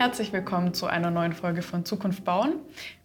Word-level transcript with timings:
Herzlich 0.00 0.32
willkommen 0.32 0.72
zu 0.72 0.86
einer 0.86 1.10
neuen 1.10 1.34
Folge 1.34 1.60
von 1.60 1.84
Zukunft 1.84 2.24
bauen. 2.24 2.54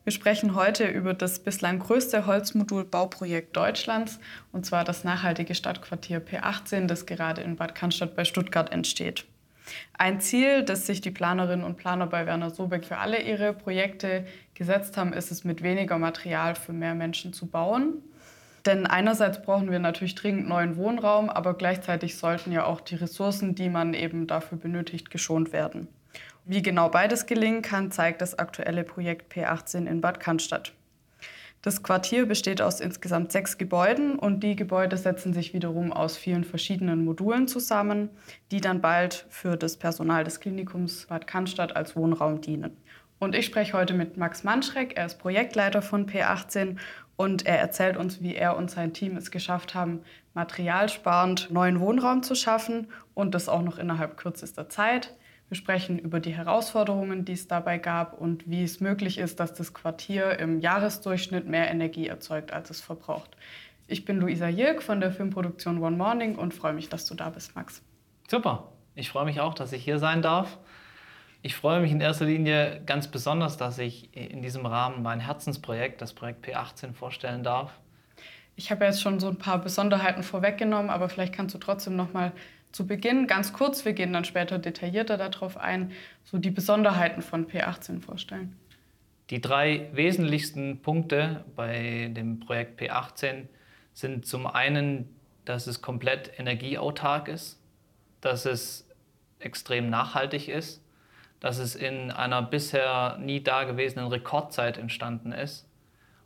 Wir 0.05 0.13
sprechen 0.13 0.55
heute 0.55 0.87
über 0.87 1.13
das 1.13 1.39
bislang 1.39 1.79
größte 1.79 2.25
Holzmodul-Bauprojekt 2.25 3.53
Deutschlands, 3.53 4.17
und 4.53 4.65
zwar 4.65 4.85
das 4.85 5.03
nachhaltige 5.03 5.55
Stadtquartier 5.55 6.25
P18, 6.25 6.85
das 6.85 7.05
gerade 7.05 7.41
in 7.41 7.57
Bad 7.57 7.75
Cannstatt 7.75 8.15
bei 8.15 8.23
Stuttgart 8.23 8.71
entsteht. 8.71 9.25
Ein 9.97 10.21
Ziel, 10.21 10.63
das 10.63 10.85
sich 10.85 11.01
die 11.01 11.11
Planerinnen 11.11 11.65
und 11.65 11.75
Planer 11.75 12.07
bei 12.07 12.25
Werner 12.25 12.49
Sobeck 12.49 12.85
für 12.85 12.97
alle 12.97 13.21
ihre 13.21 13.51
Projekte 13.51 14.25
gesetzt 14.53 14.95
haben, 14.95 15.11
ist 15.11 15.31
es, 15.33 15.43
mit 15.43 15.63
weniger 15.63 15.97
Material 15.97 16.55
für 16.55 16.71
mehr 16.71 16.95
Menschen 16.95 17.33
zu 17.33 17.47
bauen. 17.47 17.95
Denn 18.65 18.85
einerseits 18.85 19.41
brauchen 19.41 19.69
wir 19.69 19.79
natürlich 19.79 20.15
dringend 20.15 20.47
neuen 20.47 20.77
Wohnraum, 20.77 21.29
aber 21.29 21.55
gleichzeitig 21.55 22.17
sollten 22.17 22.53
ja 22.53 22.63
auch 22.63 22.79
die 22.79 22.95
Ressourcen, 22.95 23.53
die 23.53 23.67
man 23.67 23.93
eben 23.93 24.27
dafür 24.27 24.57
benötigt, 24.57 25.11
geschont 25.11 25.51
werden. 25.51 25.89
Wie 26.45 26.61
genau 26.61 26.89
beides 26.89 27.25
gelingen 27.25 27.61
kann, 27.61 27.91
zeigt 27.91 28.21
das 28.21 28.37
aktuelle 28.37 28.83
Projekt 28.83 29.33
P18 29.33 29.87
in 29.87 30.01
Bad 30.01 30.19
Cannstatt. 30.19 30.73
Das 31.65 31.81
Quartier 31.81 32.27
besteht 32.27 32.61
aus 32.61 32.79
insgesamt 32.79 33.31
sechs 33.31 33.57
Gebäuden 33.57 34.19
und 34.19 34.41
die 34.41 34.55
Gebäude 34.55 34.97
setzen 34.97 35.33
sich 35.33 35.55
wiederum 35.55 35.91
aus 35.91 36.15
vielen 36.15 36.43
verschiedenen 36.43 37.03
Modulen 37.03 37.47
zusammen, 37.47 38.11
die 38.51 38.61
dann 38.61 38.81
bald 38.81 39.25
für 39.29 39.57
das 39.57 39.75
Personal 39.77 40.23
des 40.23 40.39
Klinikums 40.39 41.07
Bad 41.07 41.25
Cannstatt 41.25 41.75
als 41.75 41.95
Wohnraum 41.95 42.39
dienen. 42.41 42.77
Und 43.17 43.33
ich 43.33 43.47
spreche 43.47 43.73
heute 43.73 43.95
mit 43.95 44.15
Max 44.15 44.43
Manschreck, 44.43 44.95
er 44.95 45.07
ist 45.07 45.17
Projektleiter 45.17 45.81
von 45.81 46.05
P18 46.05 46.77
und 47.15 47.47
er 47.47 47.57
erzählt 47.57 47.97
uns, 47.97 48.21
wie 48.21 48.35
er 48.35 48.57
und 48.57 48.69
sein 48.69 48.93
Team 48.93 49.17
es 49.17 49.31
geschafft 49.31 49.73
haben, 49.73 50.01
materialsparend 50.35 51.49
neuen 51.49 51.79
Wohnraum 51.79 52.21
zu 52.21 52.35
schaffen 52.35 52.91
und 53.15 53.33
das 53.33 53.49
auch 53.49 53.63
noch 53.63 53.79
innerhalb 53.79 54.17
kürzester 54.17 54.69
Zeit. 54.69 55.15
Wir 55.47 55.57
sprechen 55.57 55.99
über 55.99 56.19
die 56.19 56.35
Herausforderungen, 56.35 57.23
die 57.23 57.33
es 57.33 57.47
dabei 57.47 57.77
gab 57.77 58.19
und 58.19 58.49
wie 58.49 58.63
es 58.63 58.79
möglich 58.79 59.19
ist, 59.19 59.39
dass 59.39 59.53
das 59.53 59.73
Quartier 59.73 60.39
im 60.39 60.59
Jahresdurchschnitt 60.59 61.47
mehr 61.47 61.69
Energie 61.69 62.07
erzeugt, 62.07 62.51
als 62.51 62.71
es 62.71 62.81
verbraucht. 62.81 63.37
Ich 63.87 64.05
bin 64.05 64.19
Luisa 64.19 64.47
Jirk 64.47 64.81
von 64.81 64.99
der 64.99 65.11
Filmproduktion 65.11 65.79
One 65.81 65.97
Morning 65.97 66.35
und 66.35 66.55
freue 66.55 66.73
mich, 66.73 66.89
dass 66.89 67.05
du 67.05 67.13
da 67.13 67.29
bist, 67.29 67.55
Max. 67.55 67.83
Super. 68.27 68.71
Ich 68.95 69.09
freue 69.09 69.25
mich 69.25 69.39
auch, 69.39 69.53
dass 69.53 69.71
ich 69.71 69.83
hier 69.83 69.99
sein 69.99 70.23
darf. 70.23 70.57
Ich 71.43 71.55
freue 71.55 71.79
mich 71.79 71.91
in 71.91 72.01
erster 72.01 72.25
Linie 72.25 72.81
ganz 72.87 73.07
besonders, 73.07 73.57
dass 73.57 73.77
ich 73.77 74.15
in 74.17 74.41
diesem 74.41 74.65
Rahmen 74.65 75.03
mein 75.03 75.19
Herzensprojekt, 75.19 76.01
das 76.01 76.13
Projekt 76.13 76.43
P18, 76.43 76.93
vorstellen 76.93 77.43
darf. 77.43 77.79
Ich 78.55 78.71
habe 78.71 78.85
jetzt 78.85 79.01
schon 79.01 79.19
so 79.19 79.27
ein 79.27 79.37
paar 79.37 79.59
Besonderheiten 79.59 80.23
vorweggenommen, 80.23 80.89
aber 80.89 81.07
vielleicht 81.07 81.33
kannst 81.33 81.53
du 81.53 81.59
trotzdem 81.59 81.95
noch 81.95 82.13
mal 82.13 82.31
zu 82.75 82.85
Beginn 82.85 83.25
ganz 83.25 83.53
kurz, 83.53 83.85
wir 83.85 83.93
gehen 83.93 84.11
dann 84.11 84.25
später 84.25 84.59
detaillierter 84.59 85.17
darauf 85.17 85.55
ein, 85.55 85.93
so 86.25 86.37
die 86.37 86.51
Besonderheiten 86.51 87.21
von 87.21 87.47
P18 87.47 88.01
vorstellen. 88.01 88.59
Die 89.29 89.39
drei 89.39 89.87
wesentlichsten 89.93 90.81
Punkte 90.81 91.45
bei 91.55 92.11
dem 92.13 92.41
Projekt 92.41 92.81
P18 92.81 93.47
sind 93.93 94.25
zum 94.25 94.45
einen, 94.45 95.07
dass 95.45 95.67
es 95.67 95.81
komplett 95.81 96.37
energieautark 96.37 97.29
ist, 97.29 97.61
dass 98.19 98.45
es 98.45 98.85
extrem 99.39 99.89
nachhaltig 99.89 100.49
ist, 100.49 100.83
dass 101.39 101.59
es 101.59 101.75
in 101.75 102.11
einer 102.11 102.41
bisher 102.41 103.17
nie 103.21 103.41
dagewesenen 103.41 104.09
Rekordzeit 104.09 104.77
entstanden 104.77 105.31
ist 105.31 105.65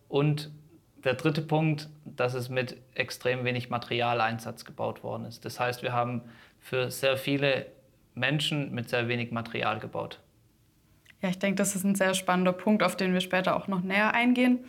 und 0.07 0.49
der 1.03 1.13
dritte 1.13 1.43
Punkt, 1.43 1.89
dass 2.19 2.33
es 2.33 2.49
mit 2.49 2.77
extrem 2.95 3.45
wenig 3.45 3.69
Materialeinsatz 3.69 4.65
gebaut 4.65 5.03
worden 5.03 5.25
ist. 5.25 5.45
Das 5.45 5.59
heißt, 5.59 5.83
wir 5.83 5.93
haben 5.93 6.21
für 6.59 6.91
sehr 6.91 7.17
viele 7.17 7.67
Menschen 8.13 8.73
mit 8.73 8.89
sehr 8.89 9.07
wenig 9.07 9.31
Material 9.31 9.79
gebaut. 9.79 10.19
Ja, 11.21 11.29
ich 11.29 11.39
denke, 11.39 11.55
das 11.55 11.75
ist 11.75 11.83
ein 11.83 11.95
sehr 11.95 12.13
spannender 12.13 12.53
Punkt, 12.53 12.83
auf 12.83 12.95
den 12.95 13.13
wir 13.13 13.21
später 13.21 13.55
auch 13.55 13.67
noch 13.67 13.81
näher 13.81 14.13
eingehen. 14.13 14.59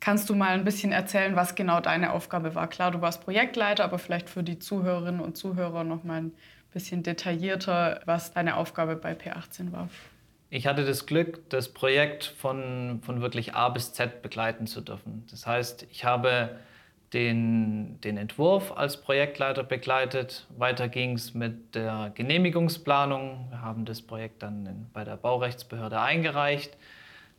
Kannst 0.00 0.28
du 0.28 0.34
mal 0.34 0.50
ein 0.50 0.64
bisschen 0.64 0.92
erzählen, 0.92 1.36
was 1.36 1.54
genau 1.54 1.80
deine 1.80 2.12
Aufgabe 2.12 2.54
war? 2.54 2.68
Klar, 2.68 2.90
du 2.90 3.00
warst 3.00 3.24
Projektleiter, 3.24 3.84
aber 3.84 3.98
vielleicht 3.98 4.28
für 4.28 4.42
die 4.42 4.58
Zuhörerinnen 4.58 5.20
und 5.20 5.36
Zuhörer 5.36 5.84
noch 5.84 6.04
mal 6.04 6.18
ein 6.18 6.32
bisschen 6.72 7.02
detaillierter, 7.02 8.02
was 8.04 8.32
deine 8.32 8.56
Aufgabe 8.56 8.96
bei 8.96 9.12
P18 9.12 9.72
war. 9.72 9.88
Ich 10.50 10.66
hatte 10.66 10.84
das 10.84 11.06
Glück, 11.06 11.48
das 11.50 11.72
Projekt 11.72 12.24
von, 12.24 13.00
von 13.02 13.20
wirklich 13.20 13.54
A 13.54 13.68
bis 13.68 13.92
Z 13.92 14.22
begleiten 14.22 14.66
zu 14.66 14.80
dürfen. 14.80 15.24
Das 15.30 15.46
heißt, 15.46 15.86
ich 15.90 16.04
habe 16.04 16.56
den, 17.12 18.00
den 18.00 18.16
Entwurf 18.16 18.72
als 18.76 19.00
Projektleiter 19.00 19.62
begleitet. 19.62 20.46
Weiter 20.56 20.88
ging 20.88 21.12
es 21.14 21.34
mit 21.34 21.74
der 21.74 22.10
Genehmigungsplanung. 22.14 23.46
Wir 23.50 23.62
haben 23.62 23.84
das 23.84 24.02
Projekt 24.02 24.42
dann 24.42 24.66
in, 24.66 24.86
bei 24.92 25.04
der 25.04 25.16
Baurechtsbehörde 25.16 26.00
eingereicht. 26.00 26.76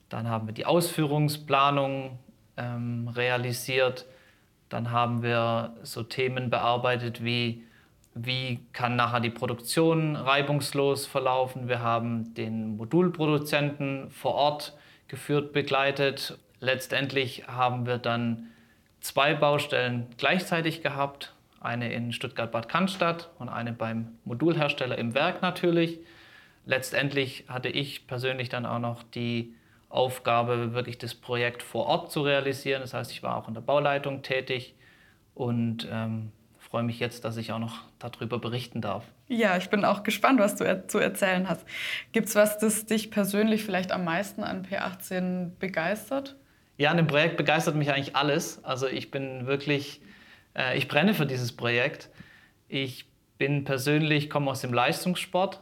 Dann 0.10 0.30
haben 0.30 0.48
wir 0.48 0.54
die 0.54 0.66
Ausführungsplanung 0.66 2.18
ähm, 2.56 3.10
realisiert. 3.10 4.06
Dann 4.70 4.92
haben 4.92 5.22
wir 5.22 5.76
so 5.84 6.04
Themen 6.04 6.50
bearbeitet 6.50 7.24
wie 7.24 7.64
wie 8.26 8.60
kann 8.74 8.96
nachher 8.96 9.20
die 9.20 9.30
Produktion 9.30 10.16
reibungslos 10.16 11.06
verlaufen. 11.06 11.68
Wir 11.68 11.82
haben 11.82 12.34
den 12.34 12.78
Modulproduzenten 12.78 14.10
vor 14.10 14.34
Ort 14.34 14.74
geführt, 15.08 15.54
begleitet. 15.54 16.38
Letztendlich 16.60 17.48
haben 17.48 17.86
wir 17.86 17.98
dann 17.98 18.48
zwei 19.08 19.34
Baustellen 19.34 20.08
gleichzeitig 20.18 20.84
gehabt. 20.84 21.34
Eine 21.60 21.92
in 21.92 22.12
Stuttgart-Bad 22.12 22.70
Cannstatt 22.70 23.30
und 23.40 23.50
eine 23.50 23.74
beim 23.74 24.18
Modulhersteller 24.26 24.98
im 24.98 25.16
Werk 25.16 25.42
natürlich. 25.42 26.00
Letztendlich 26.66 27.46
hatte 27.48 27.70
ich 27.70 28.06
persönlich 28.06 28.50
dann 28.50 28.66
auch 28.66 28.80
noch 28.80 29.04
die 29.04 29.56
Aufgabe, 29.90 30.74
wirklich 30.74 30.98
das 30.98 31.16
Projekt 31.16 31.64
vor 31.64 31.86
Ort 31.88 32.12
zu 32.12 32.22
realisieren. 32.22 32.82
Das 32.82 32.94
heißt, 32.94 33.12
ich 33.12 33.24
war 33.24 33.38
auch 33.38 33.48
in 33.48 33.54
der 33.54 33.62
Bauleitung 33.62 34.22
tätig 34.22 34.76
und 35.34 35.88
ähm, 35.90 36.32
freue 36.60 36.84
mich 36.84 37.00
jetzt, 37.00 37.24
dass 37.24 37.38
ich 37.38 37.54
auch 37.54 37.60
noch 37.60 37.80
darüber 38.00 38.38
berichten 38.40 38.82
darf. 38.82 39.06
Ja, 39.28 39.58
ich 39.58 39.70
bin 39.70 39.86
auch 39.86 40.04
gespannt, 40.04 40.40
was 40.40 40.56
du 40.56 40.66
er 40.66 40.88
zu 40.88 41.00
erzählen 41.00 41.48
hast. 41.48 41.66
Gibt 42.12 42.28
es 42.28 42.36
was, 42.36 42.60
das 42.60 42.86
dich 42.86 43.10
persönlich 43.10 43.64
vielleicht 43.64 43.94
am 43.94 44.04
meisten 44.04 44.44
an 44.44 44.66
P18 44.66 45.52
begeistert? 45.60 46.36
Ja, 46.78 46.92
an 46.92 46.98
dem 46.98 47.08
Projekt 47.08 47.38
begeistert 47.38 47.76
mich 47.76 47.92
eigentlich 47.92 48.16
alles. 48.16 48.64
Also 48.64 48.88
ich 48.88 49.10
bin 49.10 49.48
wirklich, 49.48 50.00
äh, 50.56 50.78
ich 50.78 50.88
brenne 50.88 51.16
für 51.16 51.26
dieses 51.26 51.52
Projekt. 51.52 52.10
Ich 52.70 53.06
bin 53.38 53.64
persönlich, 53.64 54.30
komme 54.30 54.52
aus 54.52 54.62
dem 54.62 54.74
Leistungssport, 54.74 55.62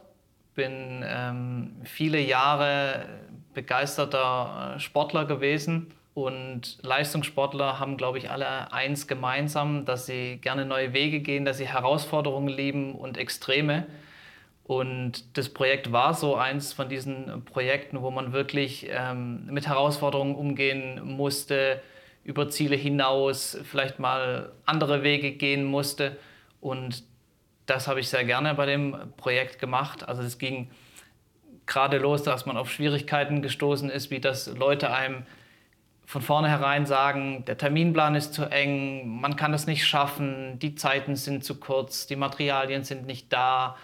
bin 0.54 1.02
ähm, 1.06 1.76
viele 1.84 2.20
Jahre 2.20 3.06
begeisterter 3.54 4.74
äh, 4.76 4.80
Sportler 4.80 5.24
gewesen 5.24 5.92
und 6.12 6.78
Leistungssportler 6.82 7.78
haben, 7.78 7.96
glaube 7.96 8.18
ich, 8.18 8.30
alle 8.30 8.72
eins 8.72 9.06
gemeinsam, 9.06 9.84
dass 9.84 10.06
sie 10.06 10.38
gerne 10.38 10.66
neue 10.66 10.92
Wege 10.92 11.20
gehen, 11.20 11.44
dass 11.44 11.58
sie 11.58 11.68
Herausforderungen 11.68 12.48
lieben 12.48 12.94
und 12.94 13.16
Extreme. 13.16 13.86
Und 14.66 15.36
das 15.38 15.48
Projekt 15.48 15.92
war 15.92 16.12
so 16.12 16.34
eins 16.34 16.72
von 16.72 16.88
diesen 16.88 17.44
Projekten, 17.44 18.02
wo 18.02 18.10
man 18.10 18.32
wirklich 18.32 18.88
ähm, 18.90 19.46
mit 19.46 19.68
Herausforderungen 19.68 20.34
umgehen 20.34 21.00
musste, 21.04 21.80
über 22.24 22.48
Ziele 22.48 22.74
hinaus, 22.74 23.56
vielleicht 23.62 24.00
mal 24.00 24.50
andere 24.64 25.04
Wege 25.04 25.30
gehen 25.30 25.64
musste. 25.64 26.16
Und 26.60 27.04
das 27.66 27.86
habe 27.86 28.00
ich 28.00 28.08
sehr 28.08 28.24
gerne 28.24 28.54
bei 28.54 28.66
dem 28.66 28.96
Projekt 29.16 29.60
gemacht. 29.60 30.08
Also 30.08 30.22
es 30.22 30.36
ging 30.36 30.68
gerade 31.66 31.98
los, 31.98 32.24
dass 32.24 32.44
man 32.44 32.56
auf 32.56 32.68
Schwierigkeiten 32.68 33.42
gestoßen 33.42 33.88
ist, 33.88 34.10
wie 34.10 34.18
das 34.18 34.48
Leute 34.48 34.92
einem 34.92 35.26
von 36.06 36.22
vornherein 36.22 36.86
sagen, 36.86 37.44
der 37.44 37.56
Terminplan 37.56 38.16
ist 38.16 38.34
zu 38.34 38.44
eng, 38.44 39.20
man 39.20 39.36
kann 39.36 39.54
es 39.54 39.68
nicht 39.68 39.86
schaffen, 39.86 40.58
die 40.58 40.74
Zeiten 40.74 41.14
sind 41.14 41.44
zu 41.44 41.60
kurz, 41.60 42.08
die 42.08 42.16
Materialien 42.16 42.82
sind 42.82 43.06
nicht 43.06 43.32
da. 43.32 43.76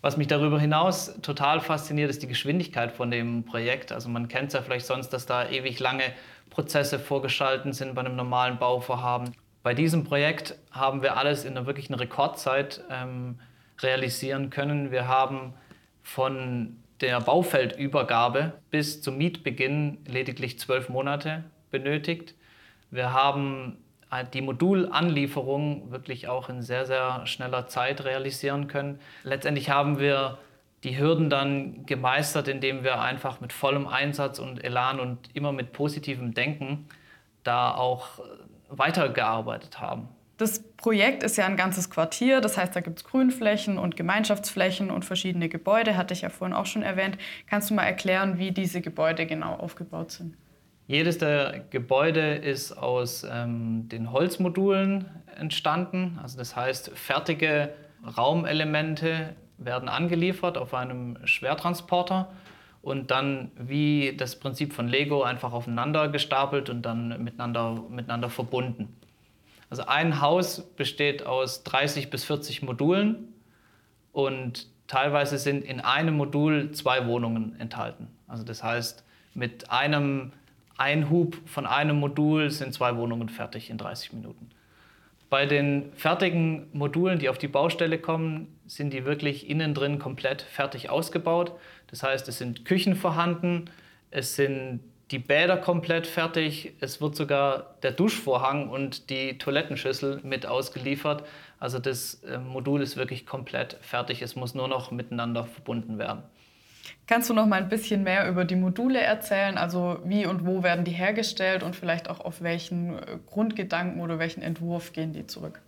Was 0.00 0.16
mich 0.16 0.28
darüber 0.28 0.60
hinaus 0.60 1.20
total 1.22 1.60
fasziniert, 1.60 2.08
ist 2.08 2.22
die 2.22 2.28
Geschwindigkeit 2.28 2.92
von 2.92 3.10
dem 3.10 3.44
Projekt. 3.44 3.90
Also 3.90 4.08
man 4.08 4.28
kennt 4.28 4.48
es 4.48 4.54
ja 4.54 4.62
vielleicht 4.62 4.86
sonst, 4.86 5.08
dass 5.08 5.26
da 5.26 5.48
ewig 5.48 5.80
lange 5.80 6.04
Prozesse 6.50 7.00
vorgeschalten 7.00 7.72
sind 7.72 7.94
bei 7.94 8.02
einem 8.02 8.14
normalen 8.14 8.58
Bauvorhaben. 8.58 9.34
Bei 9.64 9.74
diesem 9.74 10.04
Projekt 10.04 10.56
haben 10.70 11.02
wir 11.02 11.16
alles 11.16 11.44
in 11.44 11.56
einer 11.56 11.66
wirklichen 11.66 11.94
Rekordzeit 11.94 12.84
ähm, 12.90 13.40
realisieren 13.80 14.50
können. 14.50 14.92
Wir 14.92 15.08
haben 15.08 15.54
von 16.02 16.76
der 17.00 17.20
Baufeldübergabe 17.20 18.52
bis 18.70 19.02
zum 19.02 19.18
Mietbeginn 19.18 19.98
lediglich 20.06 20.58
zwölf 20.58 20.88
Monate 20.88 21.44
benötigt. 21.70 22.34
Wir 22.90 23.12
haben 23.12 23.78
die 24.34 24.40
Modulanlieferung 24.40 25.90
wirklich 25.90 26.28
auch 26.28 26.48
in 26.48 26.62
sehr, 26.62 26.86
sehr 26.86 27.26
schneller 27.26 27.68
Zeit 27.68 28.04
realisieren 28.04 28.68
können. 28.68 29.00
Letztendlich 29.22 29.70
haben 29.70 29.98
wir 29.98 30.38
die 30.84 30.98
Hürden 30.98 31.28
dann 31.28 31.86
gemeistert, 31.86 32.48
indem 32.48 32.84
wir 32.84 33.00
einfach 33.00 33.40
mit 33.40 33.52
vollem 33.52 33.86
Einsatz 33.86 34.38
und 34.38 34.64
Elan 34.64 35.00
und 35.00 35.34
immer 35.34 35.52
mit 35.52 35.72
positivem 35.72 36.34
Denken 36.34 36.86
da 37.42 37.74
auch 37.74 38.20
weitergearbeitet 38.68 39.80
haben. 39.80 40.08
Das 40.36 40.62
Projekt 40.76 41.24
ist 41.24 41.36
ja 41.36 41.46
ein 41.46 41.56
ganzes 41.56 41.90
Quartier, 41.90 42.40
das 42.40 42.56
heißt, 42.56 42.76
da 42.76 42.80
gibt 42.80 43.00
es 43.00 43.04
Grünflächen 43.04 43.76
und 43.76 43.96
Gemeinschaftsflächen 43.96 44.92
und 44.92 45.04
verschiedene 45.04 45.48
Gebäude, 45.48 45.96
hatte 45.96 46.14
ich 46.14 46.20
ja 46.20 46.28
vorhin 46.28 46.54
auch 46.54 46.66
schon 46.66 46.82
erwähnt. 46.82 47.18
Kannst 47.48 47.70
du 47.70 47.74
mal 47.74 47.82
erklären, 47.82 48.38
wie 48.38 48.52
diese 48.52 48.80
Gebäude 48.80 49.26
genau 49.26 49.54
aufgebaut 49.54 50.12
sind? 50.12 50.36
Jedes 50.88 51.18
der 51.18 51.66
Gebäude 51.68 52.36
ist 52.36 52.72
aus 52.72 53.22
ähm, 53.30 53.90
den 53.90 54.10
Holzmodulen 54.10 55.04
entstanden. 55.36 56.18
Also 56.22 56.38
das 56.38 56.56
heißt, 56.56 56.92
fertige 56.94 57.74
Raumelemente 58.16 59.36
werden 59.58 59.90
angeliefert 59.90 60.56
auf 60.56 60.72
einem 60.72 61.18
Schwertransporter 61.24 62.32
und 62.80 63.10
dann 63.10 63.50
wie 63.54 64.16
das 64.16 64.40
Prinzip 64.40 64.72
von 64.72 64.88
Lego 64.88 65.22
einfach 65.22 65.52
aufeinander 65.52 66.08
gestapelt 66.08 66.70
und 66.70 66.80
dann 66.80 67.22
miteinander, 67.22 67.84
miteinander 67.90 68.30
verbunden. 68.30 68.96
Also 69.68 69.84
ein 69.84 70.22
Haus 70.22 70.62
besteht 70.76 71.26
aus 71.26 71.64
30 71.64 72.08
bis 72.08 72.24
40 72.24 72.62
Modulen 72.62 73.34
und 74.12 74.68
teilweise 74.86 75.36
sind 75.36 75.66
in 75.66 75.80
einem 75.80 76.16
Modul 76.16 76.70
zwei 76.70 77.06
Wohnungen 77.06 77.60
enthalten. 77.60 78.08
Also 78.26 78.42
das 78.42 78.64
heißt, 78.64 79.04
mit 79.34 79.70
einem 79.70 80.32
Einhub 80.78 81.36
von 81.44 81.66
einem 81.66 81.98
Modul 81.98 82.50
sind 82.50 82.72
zwei 82.72 82.96
Wohnungen 82.96 83.28
fertig 83.28 83.68
in 83.68 83.78
30 83.78 84.14
Minuten. 84.14 84.48
Bei 85.28 85.44
den 85.44 85.92
fertigen 85.92 86.68
Modulen, 86.72 87.18
die 87.18 87.28
auf 87.28 87.36
die 87.36 87.48
Baustelle 87.48 87.98
kommen, 87.98 88.58
sind 88.66 88.92
die 88.94 89.04
wirklich 89.04 89.50
innen 89.50 89.74
drin 89.74 89.98
komplett 89.98 90.40
fertig 90.40 90.88
ausgebaut. 90.88 91.52
Das 91.88 92.02
heißt, 92.02 92.28
es 92.28 92.38
sind 92.38 92.64
Küchen 92.64 92.96
vorhanden, 92.96 93.66
es 94.10 94.36
sind 94.36 94.80
die 95.10 95.18
Bäder 95.18 95.56
komplett 95.56 96.06
fertig, 96.06 96.74
es 96.80 97.00
wird 97.00 97.16
sogar 97.16 97.74
der 97.82 97.92
Duschvorhang 97.92 98.68
und 98.68 99.10
die 99.10 99.38
Toilettenschüssel 99.38 100.20
mit 100.22 100.46
ausgeliefert. 100.46 101.24
Also 101.58 101.78
das 101.78 102.22
äh, 102.24 102.38
Modul 102.38 102.82
ist 102.82 102.96
wirklich 102.96 103.26
komplett 103.26 103.78
fertig, 103.80 104.22
es 104.22 104.36
muss 104.36 104.54
nur 104.54 104.68
noch 104.68 104.90
miteinander 104.90 105.44
verbunden 105.44 105.98
werden. 105.98 106.22
Kannst 107.06 107.30
du 107.30 107.34
noch 107.34 107.46
mal 107.46 107.62
ein 107.62 107.68
bisschen 107.68 108.02
mehr 108.02 108.28
über 108.28 108.44
die 108.44 108.56
Module 108.56 109.00
erzählen? 109.00 109.58
Also 109.58 109.98
wie 110.04 110.26
und 110.26 110.46
wo 110.46 110.62
werden 110.62 110.84
die 110.84 110.92
hergestellt 110.92 111.62
und 111.62 111.74
vielleicht 111.76 112.08
auch 112.08 112.20
auf 112.20 112.42
welchen 112.42 112.98
äh, 112.98 113.18
Grundgedanken 113.26 114.00
oder 114.00 114.18
welchen 114.18 114.42
Entwurf 114.42 114.92
gehen 114.92 115.12
die 115.12 115.26
zurück? 115.26 115.60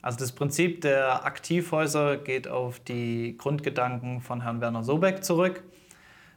Also 0.00 0.18
das 0.18 0.32
Prinzip 0.32 0.80
der 0.82 1.24
Aktivhäuser 1.24 2.18
geht 2.18 2.48
auf 2.48 2.78
die 2.80 3.36
Grundgedanken 3.36 4.20
von 4.20 4.42
Herrn 4.42 4.60
Werner 4.60 4.84
Sobeck 4.84 5.24
zurück. 5.24 5.62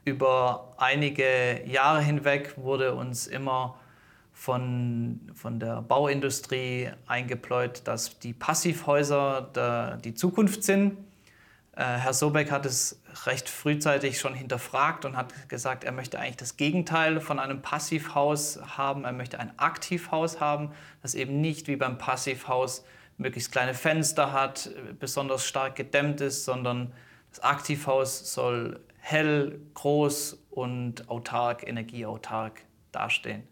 Über 0.04 0.74
einige 0.78 1.62
Jahre 1.66 2.02
hinweg 2.02 2.54
wurde 2.56 2.94
uns 2.94 3.28
immer 3.28 3.76
von, 4.32 5.20
von 5.34 5.60
der 5.60 5.82
Bauindustrie 5.82 6.90
eingepläut, 7.06 7.82
dass 7.84 8.18
die 8.18 8.32
Passivhäuser 8.32 9.48
der, 9.54 9.98
die 9.98 10.14
Zukunft 10.14 10.64
sind. 10.64 10.96
Äh, 11.74 11.84
Herr 11.84 12.12
Sobeck 12.12 12.50
hat 12.50 12.66
es 12.66 13.00
recht 13.26 13.48
frühzeitig 13.48 14.18
schon 14.18 14.34
hinterfragt 14.34 15.04
und 15.04 15.16
hat 15.16 15.48
gesagt, 15.48 15.84
er 15.84 15.92
möchte 15.92 16.18
eigentlich 16.18 16.36
das 16.36 16.56
Gegenteil 16.56 17.20
von 17.20 17.38
einem 17.38 17.62
Passivhaus 17.62 18.60
haben. 18.76 19.04
Er 19.04 19.12
möchte 19.12 19.38
ein 19.38 19.58
Aktivhaus 19.58 20.40
haben, 20.40 20.72
das 21.00 21.14
eben 21.14 21.40
nicht 21.40 21.68
wie 21.68 21.76
beim 21.76 21.98
Passivhaus 21.98 22.84
möglichst 23.16 23.52
kleine 23.52 23.74
Fenster 23.74 24.32
hat, 24.32 24.70
besonders 24.98 25.46
stark 25.46 25.76
gedämmt 25.76 26.20
ist, 26.20 26.44
sondern 26.44 26.92
das 27.30 27.40
Aktivhaus 27.40 28.32
soll 28.32 28.80
hell, 28.98 29.60
groß 29.74 30.44
und 30.50 31.08
autark, 31.08 31.66
energieautark 31.66 32.62
dastehen. 32.92 33.42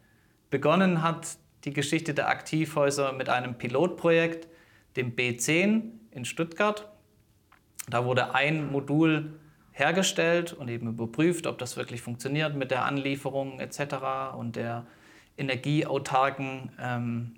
Begonnen 0.50 1.02
hat 1.02 1.38
die 1.64 1.72
Geschichte 1.72 2.14
der 2.14 2.28
Aktivhäuser 2.28 3.12
mit 3.12 3.28
einem 3.28 3.56
Pilotprojekt, 3.56 4.48
dem 4.96 5.14
B10 5.14 5.82
in 6.10 6.24
Stuttgart. 6.24 6.89
Da 7.88 8.04
wurde 8.04 8.34
ein 8.34 8.70
Modul 8.70 9.32
hergestellt 9.72 10.52
und 10.52 10.68
eben 10.68 10.88
überprüft, 10.88 11.46
ob 11.46 11.58
das 11.58 11.76
wirklich 11.76 12.02
funktioniert 12.02 12.54
mit 12.54 12.70
der 12.70 12.84
Anlieferung 12.84 13.60
etc. 13.60 14.36
und 14.36 14.56
der 14.56 14.86
energieautarken 15.38 16.70
ähm, 16.80 17.34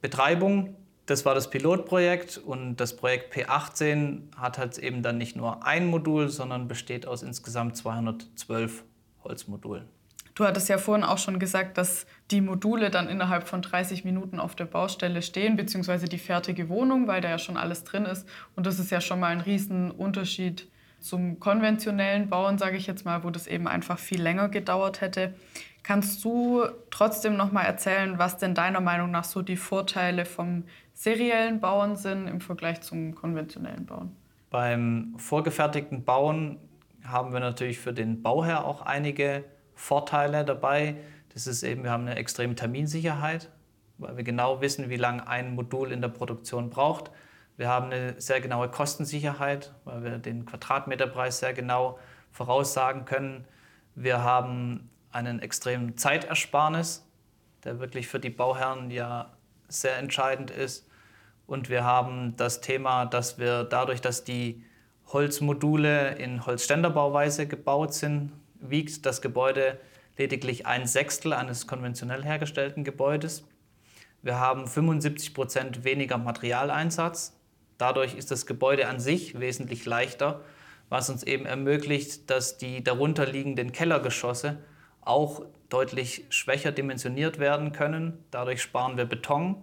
Betreibung. 0.00 0.76
Das 1.06 1.24
war 1.24 1.34
das 1.34 1.50
Pilotprojekt 1.50 2.36
und 2.36 2.76
das 2.76 2.96
Projekt 2.96 3.34
P18 3.34 4.36
hat 4.36 4.58
halt 4.58 4.76
eben 4.78 5.02
dann 5.02 5.18
nicht 5.18 5.36
nur 5.36 5.64
ein 5.64 5.86
Modul, 5.86 6.28
sondern 6.28 6.68
besteht 6.68 7.06
aus 7.06 7.22
insgesamt 7.22 7.76
212 7.76 8.84
Holzmodulen. 9.22 9.95
Du 10.36 10.44
hattest 10.44 10.68
ja 10.68 10.76
vorhin 10.76 11.02
auch 11.02 11.16
schon 11.16 11.38
gesagt, 11.38 11.78
dass 11.78 12.06
die 12.30 12.42
Module 12.42 12.90
dann 12.90 13.08
innerhalb 13.08 13.48
von 13.48 13.62
30 13.62 14.04
Minuten 14.04 14.38
auf 14.38 14.54
der 14.54 14.66
Baustelle 14.66 15.22
stehen, 15.22 15.56
beziehungsweise 15.56 16.08
die 16.08 16.18
fertige 16.18 16.68
Wohnung, 16.68 17.08
weil 17.08 17.22
da 17.22 17.30
ja 17.30 17.38
schon 17.38 17.56
alles 17.56 17.84
drin 17.84 18.04
ist. 18.04 18.28
Und 18.54 18.66
das 18.66 18.78
ist 18.78 18.90
ja 18.90 19.00
schon 19.00 19.18
mal 19.18 19.28
ein 19.28 19.40
Riesenunterschied 19.40 20.68
zum 21.00 21.40
konventionellen 21.40 22.28
Bauen, 22.28 22.58
sage 22.58 22.76
ich 22.76 22.86
jetzt 22.86 23.06
mal, 23.06 23.24
wo 23.24 23.30
das 23.30 23.46
eben 23.46 23.66
einfach 23.66 23.98
viel 23.98 24.20
länger 24.20 24.50
gedauert 24.50 25.00
hätte. 25.00 25.34
Kannst 25.82 26.22
du 26.22 26.64
trotzdem 26.90 27.38
noch 27.38 27.50
mal 27.50 27.62
erzählen, 27.62 28.18
was 28.18 28.36
denn 28.36 28.54
deiner 28.54 28.82
Meinung 28.82 29.10
nach 29.10 29.24
so 29.24 29.40
die 29.40 29.56
Vorteile 29.56 30.26
vom 30.26 30.64
seriellen 30.92 31.60
Bauen 31.60 31.96
sind 31.96 32.28
im 32.28 32.42
Vergleich 32.42 32.82
zum 32.82 33.14
konventionellen 33.14 33.86
Bauen? 33.86 34.14
Beim 34.50 35.14
vorgefertigten 35.16 36.04
Bauen 36.04 36.58
haben 37.06 37.32
wir 37.32 37.40
natürlich 37.40 37.78
für 37.78 37.94
den 37.94 38.20
Bauherr 38.20 38.66
auch 38.66 38.82
einige 38.82 39.44
Vorteile 39.76 40.44
dabei. 40.44 40.96
Das 41.32 41.46
ist 41.46 41.62
eben, 41.62 41.84
wir 41.84 41.92
haben 41.92 42.06
eine 42.06 42.16
extreme 42.16 42.56
Terminsicherheit, 42.56 43.50
weil 43.98 44.16
wir 44.16 44.24
genau 44.24 44.60
wissen, 44.60 44.88
wie 44.90 44.96
lange 44.96 45.28
ein 45.28 45.54
Modul 45.54 45.92
in 45.92 46.00
der 46.00 46.08
Produktion 46.08 46.70
braucht. 46.70 47.12
Wir 47.56 47.68
haben 47.68 47.86
eine 47.86 48.20
sehr 48.20 48.40
genaue 48.40 48.68
Kostensicherheit, 48.68 49.72
weil 49.84 50.02
wir 50.02 50.18
den 50.18 50.44
Quadratmeterpreis 50.44 51.38
sehr 51.38 51.52
genau 51.52 51.98
voraussagen 52.30 53.04
können. 53.04 53.46
Wir 53.94 54.22
haben 54.22 54.90
einen 55.12 55.40
extremen 55.40 55.96
Zeitersparnis, 55.96 57.06
der 57.64 57.78
wirklich 57.78 58.08
für 58.08 58.20
die 58.20 58.30
Bauherren 58.30 58.90
ja 58.90 59.32
sehr 59.68 59.96
entscheidend 59.98 60.50
ist. 60.50 60.88
Und 61.46 61.70
wir 61.70 61.84
haben 61.84 62.36
das 62.36 62.60
Thema, 62.60 63.06
dass 63.06 63.38
wir 63.38 63.64
dadurch, 63.64 64.00
dass 64.00 64.24
die 64.24 64.64
Holzmodule 65.06 66.16
in 66.16 66.44
Holzständerbauweise 66.44 67.46
gebaut 67.46 67.94
sind, 67.94 68.32
wiegt 68.60 69.06
das 69.06 69.22
Gebäude 69.22 69.78
lediglich 70.16 70.66
ein 70.66 70.86
Sechstel 70.86 71.32
eines 71.32 71.66
konventionell 71.66 72.24
hergestellten 72.24 72.84
Gebäudes. 72.84 73.44
Wir 74.22 74.40
haben 74.40 74.66
75 74.66 75.34
Prozent 75.34 75.84
weniger 75.84 76.18
Materialeinsatz. 76.18 77.38
Dadurch 77.78 78.14
ist 78.14 78.30
das 78.30 78.46
Gebäude 78.46 78.88
an 78.88 78.98
sich 78.98 79.38
wesentlich 79.38 79.84
leichter, 79.84 80.40
was 80.88 81.10
uns 81.10 81.22
eben 81.22 81.46
ermöglicht, 81.46 82.30
dass 82.30 82.58
die 82.58 82.82
darunterliegenden 82.82 83.72
Kellergeschosse 83.72 84.58
auch 85.02 85.44
deutlich 85.68 86.24
schwächer 86.30 86.72
dimensioniert 86.72 87.38
werden 87.38 87.72
können. 87.72 88.24
Dadurch 88.30 88.62
sparen 88.62 88.96
wir 88.96 89.04
Beton. 89.04 89.62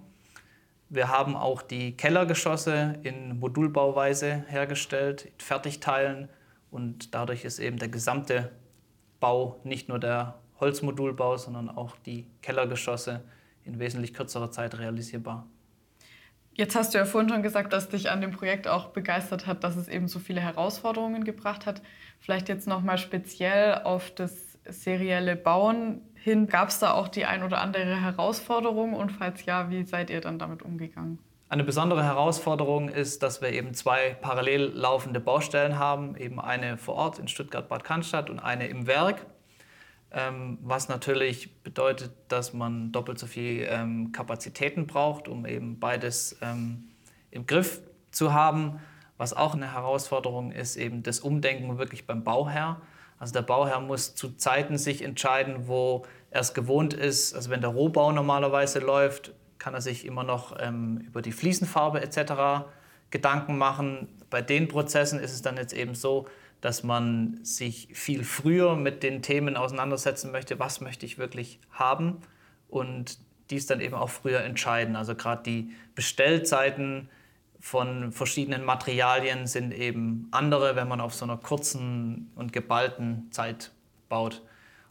Wir 0.89 1.09
haben 1.09 1.35
auch 1.35 1.61
die 1.61 1.97
Kellergeschosse 1.97 2.99
in 3.03 3.39
Modulbauweise 3.39 4.45
hergestellt, 4.47 5.25
in 5.25 5.39
Fertigteilen 5.39 6.29
und 6.69 7.15
dadurch 7.15 7.45
ist 7.45 7.59
eben 7.59 7.77
der 7.77 7.89
gesamte 7.89 8.51
Bau, 9.23 9.61
nicht 9.63 9.87
nur 9.87 9.99
der 9.99 10.37
Holzmodulbau, 10.59 11.37
sondern 11.37 11.69
auch 11.69 11.95
die 12.05 12.27
Kellergeschosse 12.41 13.23
in 13.63 13.79
wesentlich 13.79 14.13
kürzerer 14.13 14.51
Zeit 14.51 14.77
realisierbar. 14.77 15.47
Jetzt 16.51 16.75
hast 16.75 16.93
du 16.93 16.97
ja 16.97 17.05
vorhin 17.05 17.29
schon 17.29 17.41
gesagt, 17.41 17.71
dass 17.71 17.87
dich 17.87 18.11
an 18.11 18.19
dem 18.19 18.31
Projekt 18.31 18.67
auch 18.67 18.87
begeistert 18.89 19.47
hat, 19.47 19.63
dass 19.63 19.77
es 19.77 19.87
eben 19.87 20.09
so 20.09 20.19
viele 20.19 20.41
Herausforderungen 20.41 21.23
gebracht 21.23 21.65
hat. 21.65 21.81
Vielleicht 22.19 22.49
jetzt 22.49 22.67
noch 22.67 22.81
mal 22.81 22.97
speziell 22.97 23.75
auf 23.85 24.11
das 24.11 24.59
serielle 24.65 25.37
Bauen 25.37 26.01
hin. 26.15 26.47
Gab 26.47 26.67
es 26.67 26.79
da 26.79 26.91
auch 26.91 27.07
die 27.07 27.23
ein 27.23 27.43
oder 27.43 27.61
andere 27.61 28.01
Herausforderung? 28.01 28.93
Und 28.93 29.13
falls 29.13 29.45
ja, 29.45 29.69
wie 29.69 29.85
seid 29.85 30.09
ihr 30.09 30.19
dann 30.19 30.37
damit 30.37 30.63
umgegangen? 30.63 31.17
Eine 31.49 31.63
besondere 31.63 32.03
Herausforderung 32.03 32.89
ist, 32.89 33.21
dass 33.21 33.41
wir 33.41 33.51
eben 33.51 33.73
zwei 33.73 34.15
parallel 34.15 34.71
laufende 34.73 35.19
Baustellen 35.19 35.77
haben, 35.77 36.15
eben 36.15 36.39
eine 36.39 36.77
vor 36.77 36.95
Ort 36.95 37.19
in 37.19 37.27
Stuttgart-Bad 37.27 37.83
Cannstatt 37.83 38.29
und 38.29 38.39
eine 38.39 38.67
im 38.67 38.87
Werk, 38.87 39.25
ähm, 40.11 40.57
was 40.61 40.89
natürlich 40.89 41.61
bedeutet, 41.63 42.11
dass 42.27 42.53
man 42.53 42.91
doppelt 42.91 43.19
so 43.19 43.27
viel 43.27 43.67
ähm, 43.69 44.11
Kapazitäten 44.11 44.87
braucht, 44.87 45.27
um 45.27 45.45
eben 45.45 45.79
beides 45.79 46.37
ähm, 46.41 46.85
im 47.29 47.45
Griff 47.45 47.81
zu 48.11 48.33
haben. 48.33 48.79
Was 49.17 49.33
auch 49.33 49.53
eine 49.53 49.73
Herausforderung 49.73 50.51
ist, 50.51 50.75
eben 50.75 51.03
das 51.03 51.19
Umdenken 51.19 51.77
wirklich 51.77 52.07
beim 52.07 52.23
Bauherr. 52.23 52.81
Also 53.19 53.33
der 53.33 53.43
Bauherr 53.43 53.79
muss 53.79 54.15
zu 54.15 54.35
Zeiten 54.35 54.77
sich 54.77 55.01
entscheiden, 55.01 55.67
wo 55.67 56.05
er 56.29 56.41
es 56.41 56.53
gewohnt 56.53 56.93
ist. 56.93 57.33
Also 57.33 57.49
wenn 57.49 57.61
der 57.61 57.69
Rohbau 57.69 58.11
normalerweise 58.11 58.79
läuft, 58.79 59.33
kann 59.59 59.73
er 59.73 59.81
sich 59.81 60.05
immer 60.05 60.23
noch 60.23 60.55
ähm, 60.59 60.99
über 61.07 61.21
die 61.21 61.31
Fliesenfarbe 61.31 62.01
etc. 62.01 62.65
Gedanken 63.09 63.57
machen. 63.57 64.07
Bei 64.29 64.41
den 64.41 64.67
Prozessen 64.67 65.19
ist 65.19 65.33
es 65.33 65.41
dann 65.41 65.57
jetzt 65.57 65.73
eben 65.73 65.95
so, 65.95 66.27
dass 66.61 66.83
man 66.83 67.39
sich 67.43 67.89
viel 67.93 68.23
früher 68.23 68.75
mit 68.75 69.03
den 69.03 69.21
Themen 69.21 69.57
auseinandersetzen 69.57 70.31
möchte, 70.31 70.59
was 70.59 70.79
möchte 70.79 71.05
ich 71.05 71.17
wirklich 71.17 71.59
haben 71.71 72.19
und 72.69 73.17
dies 73.49 73.67
dann 73.67 73.81
eben 73.81 73.95
auch 73.95 74.09
früher 74.09 74.41
entscheiden. 74.41 74.95
Also 74.95 75.13
gerade 75.15 75.43
die 75.43 75.71
Bestellzeiten 75.93 77.09
von 77.59 78.11
verschiedenen 78.11 78.63
Materialien 78.63 79.47
sind 79.47 79.73
eben 79.73 80.27
andere, 80.31 80.75
wenn 80.75 80.87
man 80.87 81.01
auf 81.01 81.13
so 81.13 81.25
einer 81.25 81.37
kurzen 81.37 82.31
und 82.35 82.51
geballten 82.51 83.31
Zeit 83.31 83.71
baut. 84.09 84.41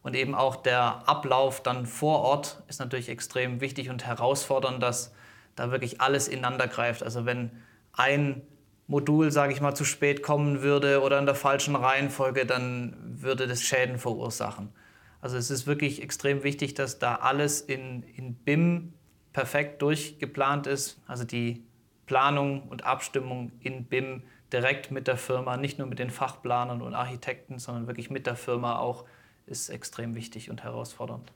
Und 0.03 0.17
eben 0.17 0.35
auch 0.35 0.57
der 0.57 1.09
Ablauf 1.09 1.63
dann 1.63 1.87
vor 1.87 2.21
Ort 2.21 2.63
ist 2.69 2.81
natürlich 2.81 3.09
extrem 3.09 3.61
wichtig 3.61 3.89
und 3.89 4.05
herausfordernd, 4.05 4.83
dass 4.83 5.15
da 5.55 5.71
wirklich 5.71 6.01
alles 6.01 6.29
ineinander 6.29 6.67
greift. 6.67 7.03
Also 7.03 7.25
wenn 7.25 7.51
ein 7.93 8.43
Modul, 8.89 9.31
sage 9.31 9.53
ich 9.53 9.61
mal, 9.61 9.75
zu 9.75 9.85
spät 9.85 10.23
kommen 10.23 10.63
würde 10.63 11.03
oder 11.03 11.19
in 11.19 11.27
der 11.27 11.35
falschen 11.35 11.77
Reihenfolge, 11.77 12.47
dann 12.47 12.97
würde 13.01 13.47
das 13.47 13.63
Schäden 13.63 13.99
verursachen. 13.99 14.73
Also 15.21 15.37
es 15.37 15.51
ist 15.51 15.67
wirklich 15.69 16.03
extrem 16.03 16.43
wichtig, 16.43 16.75
dass 16.75 16.99
da 16.99 17.15
alles 17.15 17.61
in, 17.61 18.03
in 18.03 18.35
BIM 18.35 18.93
perfekt 19.33 19.81
durchgeplant 19.83 20.67
ist. 20.67 21.01
Also 21.07 21.23
die 21.25 21.65
Planung 22.07 22.69
und 22.69 22.85
Abstimmung 22.85 23.53
in 23.61 23.85
BIM 23.85 24.25
direkt 24.53 24.91
mit 24.91 25.07
der 25.07 25.17
Firma, 25.17 25.57
nicht 25.57 25.79
nur 25.79 25.87
mit 25.87 25.99
den 25.99 26.11
Fachplanern 26.11 26.83
und 26.83 26.95
Architekten, 26.95 27.59
sondern 27.59 27.87
wirklich 27.87 28.11
mit 28.11 28.27
der 28.27 28.37
Firma 28.37 28.79
auch, 28.79 29.05
ist 29.47 29.69
extrem 29.69 30.15
wichtig 30.15 30.51
und 30.51 30.63
herausfordernd. 30.63 31.33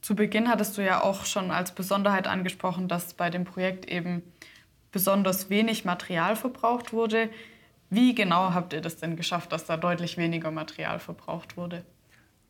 Zu 0.00 0.14
Beginn 0.14 0.48
hattest 0.48 0.78
du 0.78 0.84
ja 0.84 1.02
auch 1.02 1.24
schon 1.26 1.50
als 1.50 1.74
Besonderheit 1.74 2.26
angesprochen, 2.26 2.88
dass 2.88 3.14
bei 3.14 3.28
dem 3.28 3.44
Projekt 3.44 3.84
eben 3.86 4.22
besonders 4.92 5.50
wenig 5.50 5.84
Material 5.84 6.36
verbraucht 6.36 6.92
wurde. 6.92 7.28
Wie 7.90 8.14
genau 8.14 8.54
habt 8.54 8.72
ihr 8.72 8.80
das 8.80 8.96
denn 8.96 9.16
geschafft, 9.16 9.52
dass 9.52 9.66
da 9.66 9.76
deutlich 9.76 10.16
weniger 10.16 10.50
Material 10.50 10.98
verbraucht 10.98 11.56
wurde? 11.56 11.84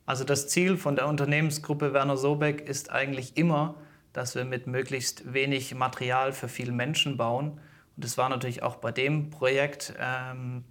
Also 0.07 0.25
das 0.25 0.49
Ziel 0.49 0.77
von 0.77 0.97
der 0.97 1.07
Unternehmensgruppe 1.07 1.93
Werner 1.93 2.17
Sobeck 2.17 2.69
ist 2.69 2.91
eigentlich 2.91 3.37
immer, 3.37 3.75
dass 4.13 4.35
wir 4.35 4.45
mit 4.45 4.67
möglichst 4.67 5.33
wenig 5.33 5.75
Material 5.75 6.33
für 6.33 6.49
viele 6.49 6.73
Menschen 6.73 7.17
bauen. 7.17 7.61
Und 7.97 8.05
das 8.05 8.19
war 8.19 8.29
natürlich 8.29 8.63
auch 8.63 8.77
bei 8.77 8.93
dem 8.93 9.31
Projekt 9.31 9.95
ähm, 10.01 10.65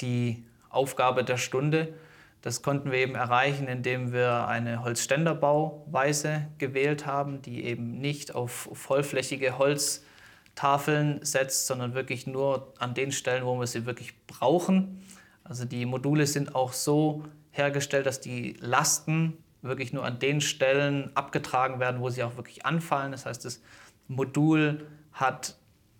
die 0.00 0.44
Aufgabe 0.68 1.24
der 1.24 1.38
Stunde. 1.38 1.94
Das 2.46 2.62
konnten 2.62 2.92
wir 2.92 2.98
eben 2.98 3.16
erreichen, 3.16 3.66
indem 3.66 4.12
wir 4.12 4.46
eine 4.46 4.84
Holzständerbauweise 4.84 6.46
gewählt 6.58 7.04
haben, 7.04 7.42
die 7.42 7.64
eben 7.64 7.98
nicht 7.98 8.36
auf 8.36 8.68
vollflächige 8.72 9.58
Holztafeln 9.58 11.18
setzt, 11.24 11.66
sondern 11.66 11.94
wirklich 11.94 12.28
nur 12.28 12.72
an 12.78 12.94
den 12.94 13.10
Stellen, 13.10 13.44
wo 13.44 13.58
wir 13.58 13.66
sie 13.66 13.84
wirklich 13.84 14.14
brauchen. 14.28 15.02
Also 15.42 15.64
die 15.64 15.86
Module 15.86 16.28
sind 16.28 16.54
auch 16.54 16.72
so 16.72 17.24
hergestellt, 17.50 18.06
dass 18.06 18.20
die 18.20 18.54
Lasten 18.60 19.38
wirklich 19.60 19.92
nur 19.92 20.04
an 20.04 20.20
den 20.20 20.40
Stellen 20.40 21.10
abgetragen 21.16 21.80
werden, 21.80 22.00
wo 22.00 22.10
sie 22.10 22.22
auch 22.22 22.36
wirklich 22.36 22.64
anfallen. 22.64 23.10
Das 23.10 23.26
heißt, 23.26 23.44
das 23.44 23.60
Modul 24.06 24.86
hat 25.12 25.56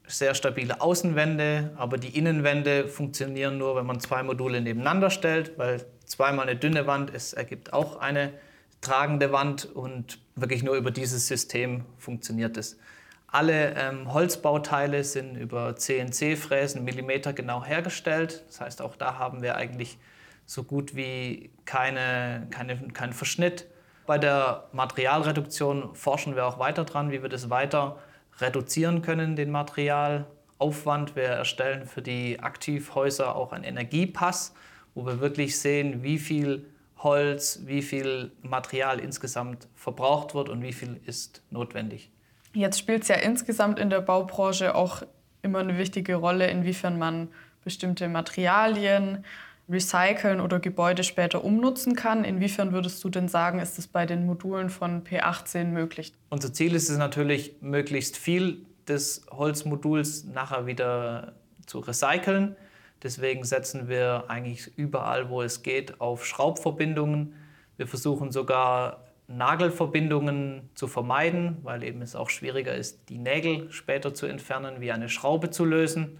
sehr 0.06 0.36
stabile 0.36 0.80
Außenwände, 0.80 1.72
aber 1.76 1.98
die 1.98 2.16
Innenwände 2.16 2.86
funktionieren 2.86 3.58
nur, 3.58 3.74
wenn 3.74 3.86
man 3.86 3.98
zwei 3.98 4.22
Module 4.22 4.60
nebeneinander 4.60 5.10
stellt, 5.10 5.58
weil 5.58 5.84
zweimal 6.06 6.48
eine 6.48 6.58
dünne 6.58 6.86
Wand 6.86 7.10
ist, 7.10 7.34
ergibt 7.34 7.72
auch 7.72 7.96
eine 8.00 8.32
tragende 8.80 9.32
Wand 9.32 9.64
und 9.64 10.18
wirklich 10.34 10.62
nur 10.62 10.76
über 10.76 10.90
dieses 10.90 11.26
System 11.26 11.84
funktioniert 11.98 12.56
es. 12.56 12.78
Alle 13.26 13.74
ähm, 13.74 14.12
Holzbauteile 14.12 15.02
sind 15.02 15.36
über 15.36 15.76
CNC-Fräsen 15.76 16.84
Millimeter 16.84 17.32
genau 17.32 17.64
hergestellt. 17.64 18.44
Das 18.46 18.60
heißt, 18.60 18.82
auch 18.82 18.96
da 18.96 19.18
haben 19.18 19.42
wir 19.42 19.56
eigentlich 19.56 19.98
so 20.46 20.62
gut 20.62 20.94
wie 20.94 21.50
keine, 21.64 22.46
keine, 22.50 22.76
kein 22.92 23.12
Verschnitt. 23.12 23.66
Bei 24.06 24.18
der 24.18 24.68
Materialreduktion 24.72 25.94
forschen 25.96 26.36
wir 26.36 26.46
auch 26.46 26.60
weiter 26.60 26.84
dran, 26.84 27.10
wie 27.10 27.22
wir 27.22 27.28
das 27.28 27.50
weiter 27.50 27.98
reduzieren 28.38 29.02
können, 29.02 29.34
den 29.34 29.50
Materialaufwand. 29.50 31.16
Wir 31.16 31.24
erstellen 31.24 31.86
für 31.86 32.02
die 32.02 32.38
Aktivhäuser 32.38 33.34
auch 33.34 33.52
einen 33.52 33.64
Energiepass, 33.64 34.54
wo 34.96 35.06
wir 35.06 35.20
wirklich 35.20 35.58
sehen, 35.58 36.02
wie 36.02 36.18
viel 36.18 36.66
Holz, 36.98 37.60
wie 37.66 37.82
viel 37.82 38.32
Material 38.42 38.98
insgesamt 38.98 39.68
verbraucht 39.76 40.34
wird 40.34 40.48
und 40.48 40.62
wie 40.62 40.72
viel 40.72 40.98
ist 41.04 41.42
notwendig. 41.50 42.10
Jetzt 42.54 42.78
spielt 42.78 43.02
es 43.02 43.08
ja 43.08 43.16
insgesamt 43.16 43.78
in 43.78 43.90
der 43.90 44.00
Baubranche 44.00 44.74
auch 44.74 45.02
immer 45.42 45.58
eine 45.58 45.76
wichtige 45.76 46.16
Rolle, 46.16 46.48
inwiefern 46.48 46.98
man 46.98 47.28
bestimmte 47.62 48.08
Materialien 48.08 49.24
recyceln 49.68 50.40
oder 50.40 50.60
Gebäude 50.60 51.04
später 51.04 51.44
umnutzen 51.44 51.94
kann. 51.94 52.24
Inwiefern 52.24 52.72
würdest 52.72 53.04
du 53.04 53.10
denn 53.10 53.28
sagen, 53.28 53.58
ist 53.58 53.78
es 53.78 53.86
bei 53.86 54.06
den 54.06 54.24
Modulen 54.24 54.70
von 54.70 55.04
P18 55.04 55.64
möglich? 55.64 56.14
Unser 56.30 56.54
Ziel 56.54 56.74
ist 56.74 56.88
es 56.88 56.96
natürlich, 56.96 57.56
möglichst 57.60 58.16
viel 58.16 58.64
des 58.88 59.26
Holzmoduls 59.30 60.24
nachher 60.24 60.66
wieder 60.66 61.34
zu 61.66 61.80
recyceln. 61.80 62.56
Deswegen 63.02 63.44
setzen 63.44 63.88
wir 63.88 64.24
eigentlich 64.28 64.76
überall, 64.76 65.28
wo 65.28 65.42
es 65.42 65.62
geht, 65.62 66.00
auf 66.00 66.24
Schraubverbindungen. 66.24 67.34
Wir 67.76 67.86
versuchen 67.86 68.32
sogar 68.32 69.04
Nagelverbindungen 69.28 70.70
zu 70.74 70.86
vermeiden, 70.86 71.58
weil 71.62 71.82
eben 71.82 72.00
es 72.00 72.14
auch 72.14 72.30
schwieriger 72.30 72.74
ist, 72.74 73.08
die 73.08 73.18
Nägel 73.18 73.70
später 73.72 74.14
zu 74.14 74.26
entfernen, 74.26 74.80
wie 74.80 74.92
eine 74.92 75.08
Schraube 75.08 75.50
zu 75.50 75.64
lösen. 75.64 76.18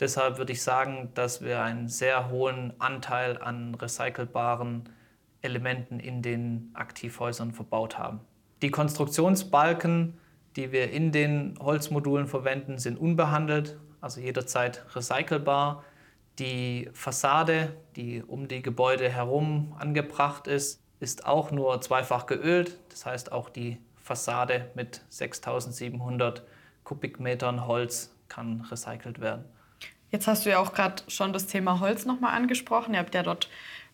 Deshalb 0.00 0.38
würde 0.38 0.52
ich 0.52 0.62
sagen, 0.62 1.10
dass 1.14 1.42
wir 1.42 1.62
einen 1.62 1.88
sehr 1.88 2.30
hohen 2.30 2.72
Anteil 2.80 3.40
an 3.40 3.74
recycelbaren 3.74 4.88
Elementen 5.42 6.00
in 6.00 6.22
den 6.22 6.70
Aktivhäusern 6.74 7.52
verbaut 7.52 7.98
haben. 7.98 8.20
Die 8.62 8.70
Konstruktionsbalken, 8.70 10.18
die 10.56 10.72
wir 10.72 10.90
in 10.90 11.12
den 11.12 11.56
Holzmodulen 11.60 12.26
verwenden, 12.26 12.78
sind 12.78 12.98
unbehandelt, 12.98 13.78
also 14.00 14.20
jederzeit 14.20 14.84
recycelbar. 14.94 15.84
Die 16.38 16.88
Fassade, 16.94 17.76
die 17.96 18.22
um 18.22 18.48
die 18.48 18.62
Gebäude 18.62 19.08
herum 19.08 19.74
angebracht 19.78 20.46
ist, 20.46 20.80
ist 21.00 21.26
auch 21.26 21.50
nur 21.50 21.80
zweifach 21.80 22.26
geölt. 22.26 22.78
Das 22.88 23.04
heißt, 23.04 23.32
auch 23.32 23.50
die 23.50 23.78
Fassade 23.96 24.70
mit 24.74 25.02
6700 25.08 26.42
Kubikmetern 26.84 27.66
Holz 27.66 28.14
kann 28.28 28.62
recycelt 28.70 29.20
werden. 29.20 29.44
Jetzt 30.10 30.26
hast 30.26 30.44
du 30.44 30.50
ja 30.50 30.58
auch 30.58 30.74
gerade 30.74 31.02
schon 31.08 31.32
das 31.32 31.46
Thema 31.46 31.80
Holz 31.80 32.04
nochmal 32.04 32.34
angesprochen. 32.34 32.94
Ihr 32.94 33.00
habt 33.00 33.14
ja 33.14 33.22
dort 33.22 33.48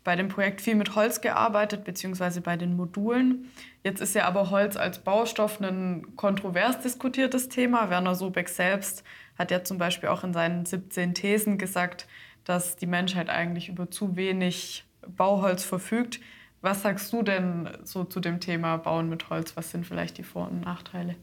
bei 0.05 0.17
dem 0.17 0.29
Projekt 0.29 0.61
viel 0.61 0.75
mit 0.75 0.95
Holz 0.95 1.21
gearbeitet, 1.21 1.85
beziehungsweise 1.85 2.41
bei 2.41 2.57
den 2.57 2.77
Modulen. 2.77 3.51
Jetzt 3.85 4.01
ist 4.01 4.15
ja 4.15 4.25
aber 4.27 4.51
Holz 4.51 4.77
als 4.77 4.99
Baustoff 4.99 5.61
ein 5.61 6.17
kontrovers 6.17 6.81
diskutiertes 6.81 7.49
Thema. 7.49 7.91
Werner 7.91 8.15
Sobeck 8.15 8.49
selbst 8.49 9.05
hat 9.39 9.51
ja 9.51 9.65
zum 9.65 9.79
Beispiel 9.79 10.09
auch 10.09 10.25
in 10.25 10.33
seinen 10.33 10.67
17 10.67 11.15
Thesen 11.15 11.59
gesagt, 11.59 12.07
dass 12.49 12.77
die 12.77 12.87
Menschheit 12.87 13.29
eigentlich 13.29 13.69
über 13.69 13.91
zu 13.91 14.17
wenig 14.17 14.85
Bauholz 15.07 15.65
verfügt. 15.65 16.19
Was 16.63 16.83
sagst 16.83 17.13
du 17.13 17.23
denn 17.23 17.69
so 17.85 18.05
zu 18.05 18.21
dem 18.21 18.41
Thema 18.41 18.79
Bauen 18.79 19.11
mit 19.11 19.29
Holz? 19.29 19.55
Was 19.55 19.71
sind 19.71 19.85
vielleicht 19.85 20.17
die 20.17 20.23
Vor- 20.23 20.49
und 20.49 20.63
Nachteile? 20.63 21.15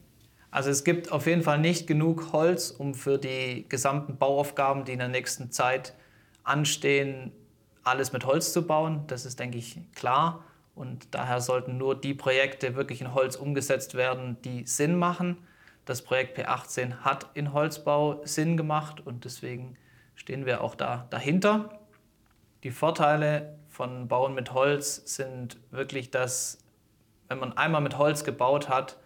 Also 0.51 0.69
es 0.69 0.83
gibt 0.83 1.11
auf 1.11 1.25
jeden 1.25 1.41
Fall 1.41 1.57
nicht 1.57 1.87
genug 1.87 2.31
Holz, 2.31 2.69
um 2.69 2.93
für 2.93 3.17
die 3.17 3.65
gesamten 3.67 4.17
Bauaufgaben, 4.17 4.85
die 4.85 4.93
in 4.93 4.99
der 4.99 5.07
nächsten 5.07 5.49
Zeit 5.49 5.95
anstehen, 6.43 7.31
alles 7.83 8.13
mit 8.13 8.25
Holz 8.25 8.53
zu 8.53 8.67
bauen. 8.67 9.03
Das 9.07 9.25
ist, 9.25 9.39
denke 9.39 9.57
ich, 9.57 9.79
klar. 9.95 10.43
Und 10.75 11.15
daher 11.15 11.41
sollten 11.41 11.77
nur 11.77 11.99
die 11.99 12.13
Projekte 12.13 12.75
wirklich 12.75 13.01
in 13.01 13.15
Holz 13.15 13.35
umgesetzt 13.35 13.95
werden, 13.95 14.37
die 14.45 14.67
Sinn 14.67 14.95
machen. 14.95 15.37
Das 15.85 16.03
Projekt 16.03 16.37
P18 16.37 16.97
hat 16.97 17.25
in 17.33 17.51
Holzbau 17.51 18.21
Sinn 18.25 18.57
gemacht 18.57 19.05
und 19.05 19.25
deswegen 19.25 19.75
stehen 20.15 20.45
wir 20.45 20.61
auch 20.61 20.75
da 20.75 21.07
dahinter. 21.09 21.79
Die 22.63 22.71
Vorteile 22.71 23.57
von 23.69 24.07
Bauen 24.07 24.33
mit 24.33 24.53
Holz 24.53 25.01
sind 25.05 25.57
wirklich, 25.71 26.09
dass 26.09 26.59
wenn 27.27 27.39
man 27.39 27.57
einmal 27.57 27.81
mit 27.81 27.97
Holz 27.97 28.23
gebaut 28.23 28.69
hat, 28.69 28.97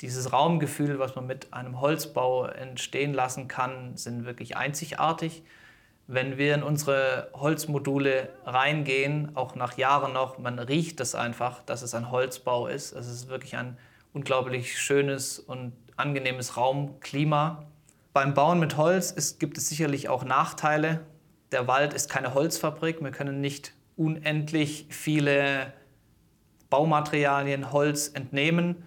dieses 0.00 0.32
Raumgefühl, 0.32 0.98
was 0.98 1.14
man 1.14 1.26
mit 1.26 1.52
einem 1.52 1.80
Holzbau 1.80 2.46
entstehen 2.46 3.14
lassen 3.14 3.46
kann, 3.46 3.96
sind 3.96 4.24
wirklich 4.24 4.56
einzigartig. 4.56 5.44
Wenn 6.08 6.36
wir 6.38 6.54
in 6.54 6.64
unsere 6.64 7.30
Holzmodule 7.34 8.28
reingehen, 8.44 9.36
auch 9.36 9.54
nach 9.54 9.78
Jahren 9.78 10.12
noch, 10.12 10.38
man 10.38 10.58
riecht 10.58 11.00
es 11.00 11.14
einfach, 11.14 11.62
dass 11.62 11.82
es 11.82 11.94
ein 11.94 12.10
Holzbau 12.10 12.66
ist. 12.66 12.92
Es 12.92 13.06
ist 13.06 13.28
wirklich 13.28 13.56
ein 13.56 13.78
unglaublich 14.12 14.78
schönes 14.78 15.38
und 15.38 15.72
angenehmes 15.96 16.56
Raumklima. 16.56 17.64
Beim 18.12 18.34
Bauen 18.34 18.60
mit 18.60 18.76
Holz 18.76 19.10
ist, 19.10 19.40
gibt 19.40 19.56
es 19.56 19.68
sicherlich 19.70 20.08
auch 20.08 20.24
Nachteile. 20.24 21.06
der 21.50 21.66
Wald 21.66 21.92
ist 21.92 22.08
keine 22.08 22.32
Holzfabrik. 22.34 23.02
Wir 23.02 23.10
können 23.10 23.40
nicht 23.40 23.74
unendlich 23.96 24.86
viele 24.88 25.72
Baumaterialien 26.70 27.72
Holz 27.72 28.08
entnehmen. 28.08 28.86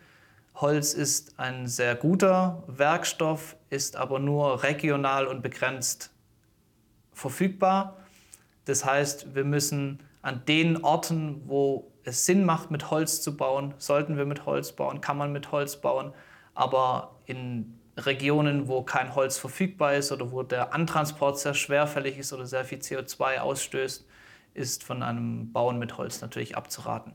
Holz 0.56 0.94
ist 0.94 1.40
ein 1.40 1.68
sehr 1.68 1.96
guter 1.96 2.64
Werkstoff, 2.68 3.56
ist 3.70 3.96
aber 3.96 4.20
nur 4.20 4.64
regional 4.64 5.28
und 5.28 5.44
begrenzt 5.44 6.12
verfügbar. 7.14 7.98
Das 8.66 8.86
heißt, 8.86 9.36
wir 9.36 9.44
müssen 9.44 10.02
an 10.22 10.44
den 10.48 10.84
Orten, 10.84 11.44
wo 11.46 11.92
es 12.04 12.26
Sinn 12.26 12.46
macht, 12.46 12.72
mit 12.72 12.90
Holz 12.90 13.22
zu 13.22 13.38
bauen, 13.38 13.74
sollten 13.78 14.18
wir 14.18 14.26
mit 14.26 14.46
Holz 14.46 14.72
bauen, 14.72 15.02
kann 15.02 15.18
man 15.18 15.32
mit 15.32 15.52
Holz 15.52 15.78
bauen. 15.78 16.14
Aber 16.56 17.20
in 17.26 17.80
Regionen, 17.98 18.68
wo 18.68 18.84
kein 18.84 19.16
Holz 19.16 19.38
verfügbar 19.38 19.96
ist 19.96 20.12
oder 20.12 20.32
wo 20.32 20.44
der 20.44 20.74
Antransport 20.74 21.40
sehr 21.40 21.54
schwerfällig 21.54 22.18
ist 22.18 22.34
oder 22.34 22.46
sehr 22.46 22.66
viel 22.66 22.80
CO2 22.80 23.40
ausstößt, 23.40 24.06
ist 24.54 24.84
von 24.84 25.04
einem 25.04 25.52
Bauen 25.52 25.80
mit 25.80 25.98
Holz 25.98 26.22
natürlich 26.22 26.58
abzuraten. 26.58 27.14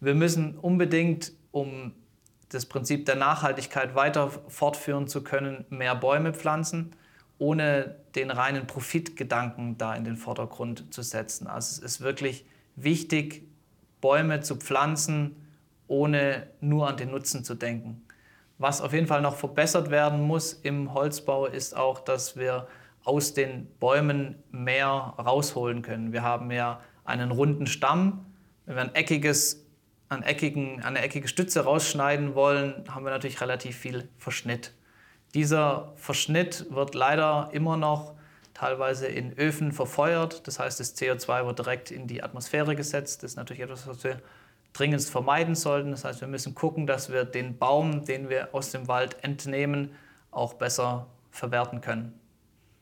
Wir 0.00 0.14
müssen 0.14 0.56
unbedingt, 0.56 1.32
um 1.52 1.92
das 2.48 2.66
Prinzip 2.66 3.06
der 3.06 3.16
Nachhaltigkeit 3.16 3.94
weiter 3.94 4.30
fortführen 4.48 5.08
zu 5.08 5.22
können, 5.22 5.64
mehr 5.68 5.94
Bäume 5.94 6.32
pflanzen, 6.32 6.92
ohne 7.38 7.96
den 8.14 8.30
reinen 8.30 8.66
Profitgedanken 8.66 9.78
da 9.78 9.94
in 9.94 10.04
den 10.04 10.16
Vordergrund 10.16 10.92
zu 10.92 11.02
setzen. 11.02 11.46
Also 11.46 11.72
es 11.72 11.78
ist 11.78 12.00
wirklich 12.00 12.46
wichtig, 12.76 13.48
Bäume 14.00 14.40
zu 14.40 14.56
pflanzen, 14.56 15.36
ohne 15.88 16.46
nur 16.60 16.88
an 16.88 16.96
den 16.96 17.10
Nutzen 17.10 17.44
zu 17.44 17.54
denken. 17.54 18.05
Was 18.58 18.80
auf 18.80 18.92
jeden 18.92 19.06
Fall 19.06 19.20
noch 19.20 19.36
verbessert 19.36 19.90
werden 19.90 20.22
muss 20.22 20.52
im 20.52 20.94
Holzbau, 20.94 21.46
ist 21.46 21.76
auch, 21.76 22.00
dass 22.00 22.36
wir 22.36 22.66
aus 23.04 23.34
den 23.34 23.66
Bäumen 23.78 24.42
mehr 24.50 25.14
rausholen 25.18 25.82
können. 25.82 26.12
Wir 26.12 26.22
haben 26.22 26.50
ja 26.50 26.80
einen 27.04 27.30
runden 27.30 27.66
Stamm. 27.66 28.26
Wenn 28.64 28.76
wir 28.76 28.82
ein 28.82 28.94
eckiges 28.94 29.66
einen 30.08 30.22
eckigen, 30.22 30.82
eine 30.82 31.00
eckige 31.02 31.28
Stütze 31.28 31.64
rausschneiden 31.64 32.34
wollen, 32.34 32.84
haben 32.88 33.04
wir 33.04 33.10
natürlich 33.10 33.40
relativ 33.40 33.76
viel 33.76 34.08
Verschnitt. 34.18 34.72
Dieser 35.34 35.92
Verschnitt 35.96 36.66
wird 36.70 36.94
leider 36.94 37.50
immer 37.52 37.76
noch 37.76 38.14
teilweise 38.54 39.06
in 39.06 39.36
Öfen 39.36 39.72
verfeuert. 39.72 40.46
Das 40.46 40.58
heißt, 40.58 40.80
das 40.80 40.96
CO2 40.96 41.46
wird 41.46 41.58
direkt 41.58 41.90
in 41.90 42.06
die 42.06 42.22
Atmosphäre 42.22 42.76
gesetzt. 42.76 43.22
Das 43.22 43.32
ist 43.32 43.36
natürlich 43.36 43.62
etwas, 43.62 43.86
was 43.86 44.02
wir 44.04 44.20
dringendst 44.78 45.10
vermeiden 45.10 45.54
sollten. 45.54 45.90
Das 45.90 46.04
heißt, 46.04 46.20
wir 46.20 46.28
müssen 46.28 46.54
gucken, 46.54 46.86
dass 46.86 47.12
wir 47.12 47.24
den 47.24 47.58
Baum, 47.58 48.04
den 48.04 48.28
wir 48.28 48.54
aus 48.54 48.70
dem 48.70 48.88
Wald 48.88 49.22
entnehmen, 49.22 49.90
auch 50.30 50.54
besser 50.54 51.06
verwerten 51.30 51.80
können. 51.80 52.18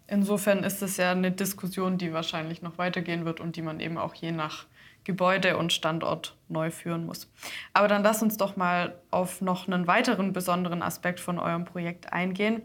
Insofern 0.06 0.64
ist 0.64 0.82
es 0.82 0.96
ja 0.96 1.12
eine 1.12 1.32
Diskussion, 1.32 1.96
die 1.96 2.12
wahrscheinlich 2.12 2.62
noch 2.62 2.76
weitergehen 2.78 3.24
wird 3.24 3.40
und 3.40 3.56
die 3.56 3.62
man 3.62 3.80
eben 3.80 3.96
auch 3.96 4.14
je 4.14 4.32
nach 4.32 4.66
Gebäude 5.04 5.56
und 5.56 5.72
Standort 5.72 6.36
neu 6.48 6.70
führen 6.70 7.06
muss. 7.06 7.30
Aber 7.72 7.88
dann 7.88 8.02
lass 8.02 8.22
uns 8.22 8.36
doch 8.36 8.56
mal 8.56 8.98
auf 9.10 9.40
noch 9.40 9.66
einen 9.66 9.86
weiteren 9.86 10.32
besonderen 10.32 10.82
Aspekt 10.82 11.20
von 11.20 11.38
eurem 11.38 11.64
Projekt 11.64 12.12
eingehen. 12.12 12.62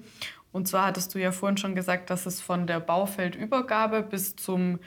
Und 0.52 0.68
zwar 0.68 0.88
hattest 0.88 1.14
du 1.14 1.20
ja 1.20 1.32
vorhin 1.32 1.58
schon 1.58 1.76
gesagt, 1.76 2.10
dass 2.10 2.26
es 2.26 2.42
von 2.42 2.66
der 2.66 2.80
Baufeldübergabe 2.80 4.02
bis 4.04 4.36
zum 4.36 4.80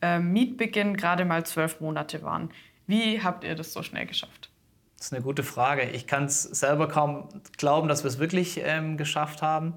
äh, 0.00 0.18
Mietbeginn 0.18 0.96
gerade 0.96 1.24
mal 1.24 1.44
zwölf 1.44 1.80
Monate 1.80 2.22
waren. 2.22 2.50
Wie 2.88 3.22
habt 3.22 3.44
ihr 3.44 3.54
das 3.54 3.74
so 3.74 3.82
schnell 3.82 4.06
geschafft? 4.06 4.50
Das 4.96 5.08
ist 5.08 5.12
eine 5.12 5.22
gute 5.22 5.42
Frage. 5.42 5.82
Ich 5.90 6.06
kann 6.06 6.24
es 6.24 6.42
selber 6.42 6.88
kaum 6.88 7.28
glauben, 7.58 7.86
dass 7.86 8.02
wir 8.02 8.08
es 8.08 8.18
wirklich 8.18 8.62
ähm, 8.64 8.96
geschafft 8.96 9.42
haben. 9.42 9.74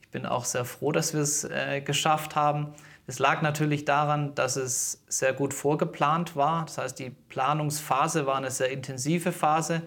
Ich 0.00 0.08
bin 0.08 0.24
auch 0.24 0.46
sehr 0.46 0.64
froh, 0.64 0.90
dass 0.90 1.12
wir 1.12 1.20
es 1.20 1.44
äh, 1.44 1.82
geschafft 1.82 2.34
haben. 2.34 2.72
Es 3.06 3.18
lag 3.18 3.42
natürlich 3.42 3.84
daran, 3.84 4.34
dass 4.34 4.56
es 4.56 5.04
sehr 5.06 5.34
gut 5.34 5.52
vorgeplant 5.52 6.34
war. 6.34 6.64
Das 6.64 6.78
heißt, 6.78 6.98
die 6.98 7.10
Planungsphase 7.10 8.24
war 8.24 8.36
eine 8.36 8.50
sehr 8.50 8.70
intensive 8.70 9.32
Phase. 9.32 9.82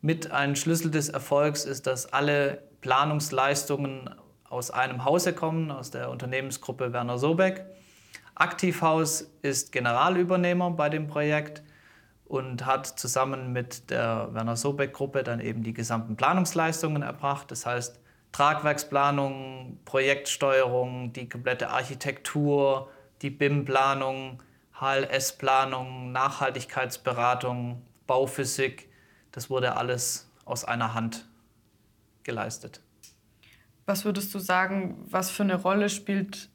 Mit 0.00 0.30
einem 0.30 0.54
Schlüssel 0.54 0.92
des 0.92 1.08
Erfolgs 1.08 1.64
ist, 1.64 1.88
dass 1.88 2.12
alle 2.12 2.62
Planungsleistungen 2.80 4.08
aus 4.48 4.70
einem 4.70 5.04
Hause 5.04 5.32
kommen, 5.32 5.72
aus 5.72 5.90
der 5.90 6.10
Unternehmensgruppe 6.10 6.92
Werner 6.92 7.18
Sobeck. 7.18 7.64
Aktivhaus 8.36 9.32
ist 9.42 9.72
Generalübernehmer 9.72 10.70
bei 10.70 10.88
dem 10.88 11.08
Projekt 11.08 11.64
und 12.24 12.64
hat 12.66 12.86
zusammen 12.86 13.52
mit 13.52 13.90
der 13.90 14.32
Werner 14.32 14.56
Sobeck 14.56 14.92
Gruppe 14.92 15.22
dann 15.22 15.40
eben 15.40 15.62
die 15.62 15.74
gesamten 15.74 16.16
Planungsleistungen 16.16 17.02
erbracht. 17.02 17.50
Das 17.50 17.66
heißt, 17.66 18.00
Tragwerksplanung, 18.32 19.78
Projektsteuerung, 19.84 21.12
die 21.12 21.28
komplette 21.28 21.70
Architektur, 21.70 22.90
die 23.22 23.30
BIM-Planung, 23.30 24.42
HLS-Planung, 24.80 26.10
Nachhaltigkeitsberatung, 26.12 27.82
Bauphysik, 28.06 28.88
das 29.30 29.50
wurde 29.50 29.76
alles 29.76 30.30
aus 30.44 30.64
einer 30.64 30.94
Hand 30.94 31.26
geleistet. 32.24 32.80
Was 33.86 34.04
würdest 34.04 34.34
du 34.34 34.38
sagen, 34.38 34.96
was 35.08 35.30
für 35.30 35.42
eine 35.42 35.60
Rolle 35.60 35.88
spielt 35.88 36.48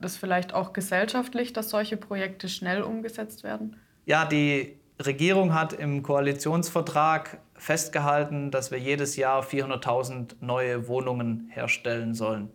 das 0.00 0.16
vielleicht 0.16 0.52
auch 0.52 0.72
gesellschaftlich, 0.72 1.52
dass 1.52 1.70
solche 1.70 1.96
Projekte 1.96 2.48
schnell 2.48 2.82
umgesetzt 2.82 3.42
werden? 3.44 3.76
Ja, 4.06 4.24
die 4.24 4.78
Regierung 5.02 5.54
hat 5.54 5.72
im 5.72 6.02
Koalitionsvertrag 6.02 7.38
festgehalten, 7.56 8.50
dass 8.50 8.70
wir 8.70 8.78
jedes 8.78 9.16
Jahr 9.16 9.42
400.000 9.42 10.36
neue 10.40 10.86
Wohnungen 10.86 11.48
herstellen 11.50 12.14
sollen. 12.14 12.50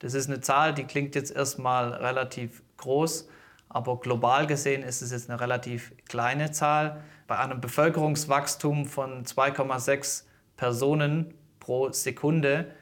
Das 0.00 0.14
ist 0.14 0.28
eine 0.28 0.40
Zahl, 0.40 0.74
die 0.74 0.84
klingt 0.84 1.14
jetzt 1.14 1.34
erstmal 1.34 1.92
relativ 1.92 2.62
groß, 2.78 3.28
aber 3.68 4.00
global 4.00 4.46
gesehen 4.46 4.82
ist 4.82 5.02
es 5.02 5.12
jetzt 5.12 5.30
eine 5.30 5.40
relativ 5.40 5.92
kleine 6.08 6.50
Zahl. 6.50 7.02
Bei 7.26 7.38
einem 7.38 7.60
Bevölkerungswachstum 7.60 8.86
von 8.86 9.24
2,6 9.24 10.24
Personen 10.56 11.34
pro 11.60 11.92
Sekunde 11.92 12.72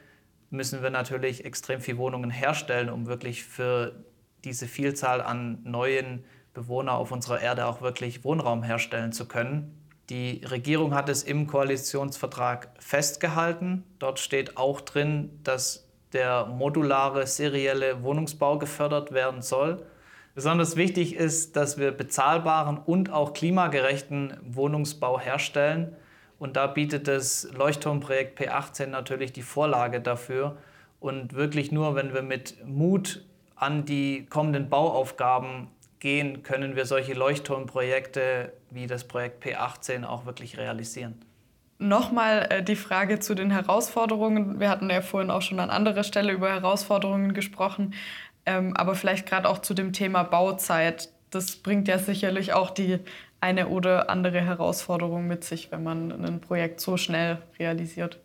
müssen 0.49 0.81
wir 0.81 0.89
natürlich 0.89 1.45
extrem 1.45 1.81
viele 1.81 1.97
Wohnungen 1.97 2.29
herstellen, 2.29 2.89
um 2.89 3.05
wirklich 3.05 3.43
für 3.43 4.03
diese 4.43 4.67
Vielzahl 4.67 5.21
an 5.21 5.59
neuen 5.63 6.23
Bewohner 6.57 6.93
auf 6.93 7.11
unserer 7.11 7.39
Erde 7.39 7.67
auch 7.67 7.81
wirklich 7.81 8.23
Wohnraum 8.23 8.63
herstellen 8.63 9.11
zu 9.11 9.27
können. 9.27 9.79
Die 10.09 10.41
Regierung 10.43 10.95
hat 10.95 11.07
es 11.07 11.21
im 11.21 11.45
Koalitionsvertrag 11.45 12.69
festgehalten. 12.79 13.83
Dort 13.99 14.17
steht 14.17 14.57
auch 14.57 14.81
drin, 14.81 15.39
dass 15.43 15.87
der 16.13 16.47
modulare 16.47 17.27
serielle 17.27 18.01
Wohnungsbau 18.01 18.57
gefördert 18.57 19.11
werden 19.11 19.43
soll. 19.43 19.85
Besonders 20.33 20.75
wichtig 20.75 21.15
ist, 21.15 21.55
dass 21.55 21.77
wir 21.77 21.91
bezahlbaren 21.91 22.79
und 22.79 23.11
auch 23.11 23.33
klimagerechten 23.33 24.37
Wohnungsbau 24.41 25.19
herstellen. 25.19 25.95
Und 26.39 26.55
da 26.55 26.65
bietet 26.65 27.07
das 27.07 27.47
Leuchtturmprojekt 27.53 28.39
P18 28.39 28.87
natürlich 28.87 29.31
die 29.31 29.43
Vorlage 29.43 30.01
dafür. 30.01 30.57
Und 30.99 31.33
wirklich 31.33 31.71
nur, 31.71 31.93
wenn 31.93 32.15
wir 32.15 32.23
mit 32.23 32.65
Mut 32.65 33.23
an 33.55 33.85
die 33.85 34.25
kommenden 34.25 34.69
Bauaufgaben 34.69 35.67
gehen, 35.99 36.43
können 36.43 36.75
wir 36.75 36.85
solche 36.85 37.13
Leuchtturmprojekte 37.13 38.53
wie 38.69 38.87
das 38.87 39.05
Projekt 39.05 39.43
P18 39.43 40.05
auch 40.05 40.25
wirklich 40.25 40.57
realisieren. 40.57 41.15
Nochmal 41.79 42.47
äh, 42.49 42.63
die 42.63 42.75
Frage 42.75 43.19
zu 43.19 43.35
den 43.35 43.51
Herausforderungen. 43.51 44.59
Wir 44.59 44.69
hatten 44.69 44.89
ja 44.89 45.01
vorhin 45.01 45.29
auch 45.29 45.41
schon 45.41 45.59
an 45.59 45.69
anderer 45.69 46.03
Stelle 46.03 46.33
über 46.33 46.49
Herausforderungen 46.49 47.33
gesprochen, 47.33 47.93
ähm, 48.45 48.75
aber 48.75 48.95
vielleicht 48.95 49.27
gerade 49.27 49.47
auch 49.47 49.59
zu 49.59 49.73
dem 49.73 49.93
Thema 49.93 50.23
Bauzeit. 50.23 51.09
Das 51.29 51.57
bringt 51.57 51.87
ja 51.87 51.99
sicherlich 51.99 52.53
auch 52.53 52.71
die 52.71 52.99
eine 53.41 53.67
oder 53.67 54.09
andere 54.09 54.41
Herausforderung 54.41 55.27
mit 55.27 55.43
sich, 55.43 55.71
wenn 55.71 55.83
man 55.83 56.11
ein 56.11 56.41
Projekt 56.41 56.81
so 56.81 56.97
schnell 56.97 57.37
realisiert. 57.59 58.19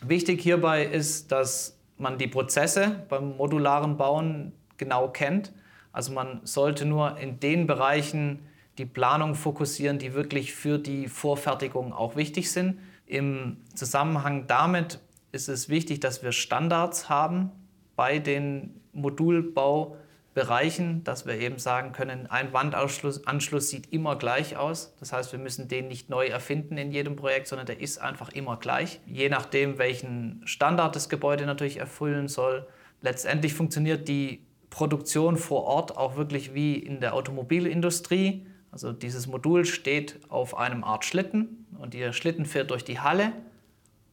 Wichtig 0.00 0.40
hierbei 0.40 0.84
ist, 0.84 1.30
dass 1.30 1.76
man 1.98 2.16
die 2.16 2.28
Prozesse 2.28 3.04
beim 3.10 3.36
modularen 3.36 3.98
Bauen 3.98 4.52
genau 4.78 5.08
kennt 5.08 5.52
also 5.92 6.12
man 6.12 6.40
sollte 6.44 6.84
nur 6.84 7.18
in 7.18 7.40
den 7.40 7.66
Bereichen 7.66 8.40
die 8.78 8.86
Planung 8.86 9.34
fokussieren, 9.34 9.98
die 9.98 10.14
wirklich 10.14 10.54
für 10.54 10.78
die 10.78 11.08
Vorfertigung 11.08 11.92
auch 11.92 12.16
wichtig 12.16 12.50
sind. 12.50 12.78
Im 13.06 13.58
Zusammenhang 13.74 14.46
damit 14.46 15.00
ist 15.32 15.48
es 15.48 15.68
wichtig, 15.68 16.00
dass 16.00 16.22
wir 16.22 16.32
Standards 16.32 17.08
haben 17.08 17.50
bei 17.96 18.18
den 18.18 18.80
Modulbaubereichen, 18.92 21.04
dass 21.04 21.26
wir 21.26 21.38
eben 21.38 21.58
sagen 21.58 21.92
können, 21.92 22.26
ein 22.28 22.52
Wandanschluss 22.52 23.68
sieht 23.68 23.92
immer 23.92 24.16
gleich 24.16 24.56
aus. 24.56 24.94
Das 24.98 25.12
heißt, 25.12 25.32
wir 25.32 25.38
müssen 25.38 25.68
den 25.68 25.88
nicht 25.88 26.08
neu 26.08 26.26
erfinden 26.26 26.78
in 26.78 26.92
jedem 26.92 27.16
Projekt, 27.16 27.48
sondern 27.48 27.66
der 27.66 27.80
ist 27.80 27.98
einfach 27.98 28.30
immer 28.30 28.56
gleich. 28.56 29.00
Je 29.06 29.28
nachdem, 29.28 29.78
welchen 29.78 30.42
Standard 30.44 30.96
das 30.96 31.08
Gebäude 31.08 31.46
natürlich 31.46 31.78
erfüllen 31.78 32.28
soll. 32.28 32.66
Letztendlich 33.02 33.54
funktioniert 33.54 34.08
die 34.08 34.44
Produktion 34.70 35.36
vor 35.36 35.64
Ort 35.64 35.96
auch 35.96 36.16
wirklich 36.16 36.54
wie 36.54 36.74
in 36.74 37.00
der 37.00 37.14
Automobilindustrie. 37.14 38.46
Also 38.70 38.92
dieses 38.92 39.26
Modul 39.26 39.64
steht 39.64 40.20
auf 40.28 40.56
einem 40.56 40.84
Art 40.84 41.04
Schlitten 41.04 41.66
und 41.78 41.94
der 41.94 42.12
Schlitten 42.12 42.46
fährt 42.46 42.70
durch 42.70 42.84
die 42.84 43.00
Halle 43.00 43.32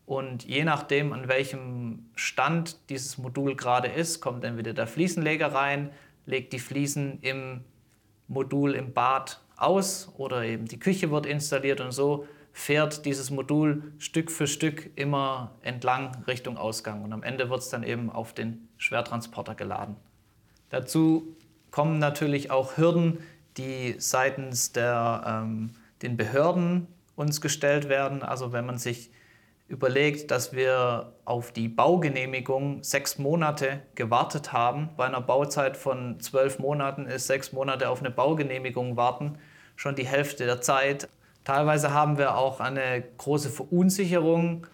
und 0.08 0.46
je 0.46 0.64
nachdem, 0.64 1.12
an 1.12 1.28
welchem 1.28 2.06
Stand 2.16 2.78
dieses 2.90 3.18
Modul 3.18 3.58
gerade 3.58 3.90
ist, 3.90 4.22
kommt 4.22 4.46
entweder 4.46 4.74
der 4.74 4.88
Fliesenleger 4.88 5.54
rein, 5.54 5.92
legt 6.26 6.54
die 6.54 6.60
Fliesen 6.60 7.20
im 7.22 7.66
Modul 8.30 8.74
im 8.74 8.94
Bad 8.94 9.42
aus 9.58 10.14
oder 10.18 10.44
eben 10.46 10.66
die 10.66 10.80
Küche 10.80 11.12
wird 11.12 11.26
installiert 11.26 11.82
und 11.82 11.92
so 11.92 12.26
fährt 12.54 13.06
dieses 13.06 13.32
Modul 13.32 13.92
Stück 13.98 14.32
für 14.32 14.48
Stück 14.48 14.92
immer 14.96 15.52
entlang 15.62 16.24
Richtung 16.26 16.56
Ausgang 16.58 17.04
und 17.04 17.12
am 17.12 17.22
Ende 17.22 17.50
wird 17.50 17.60
es 17.60 17.70
dann 17.70 17.84
eben 17.84 18.10
auf 18.10 18.32
den 18.32 18.70
Schwertransporter 18.78 19.56
geladen. 19.56 19.98
Dazu 20.70 21.36
kommen 21.72 22.00
natürlich 22.00 22.52
auch 22.52 22.78
Hürden, 22.78 23.20
die 23.58 23.96
seitens 23.98 24.72
der, 24.72 25.24
ähm, 25.26 25.72
den 26.02 26.18
Behörden 26.18 26.88
uns 27.16 27.42
gestellt 27.42 27.90
werden. 27.90 28.24
Also 28.24 28.52
wenn 28.54 28.66
man 28.66 28.78
sich 28.78 29.12
überlegt, 29.68 30.32
dass 30.32 30.54
wir 30.54 31.14
auf 31.26 31.52
die 31.52 31.68
Baugenehmigung 31.68 32.84
sechs 32.84 33.18
Monate 33.18 33.82
gewartet 33.96 34.54
haben. 34.54 34.90
Bei 34.96 35.06
einer 35.06 35.20
Bauzeit 35.20 35.76
von 35.76 36.20
zwölf 36.22 36.60
Monaten 36.60 37.06
ist 37.06 37.28
sechs 37.28 37.52
Monate 37.52 37.90
auf 37.90 38.00
eine 38.00 38.12
Baugenehmigung 38.12 38.96
warten 38.96 39.38
schon 39.78 39.96
die 39.96 40.06
Hälfte 40.06 40.46
der 40.46 40.60
Zeit. 40.60 41.08
Teilweise 41.46 41.94
haben 41.94 42.18
wir 42.18 42.36
auch 42.36 42.60
eine 42.60 43.04
große 43.18 43.50
Verunsicherung 43.50 44.68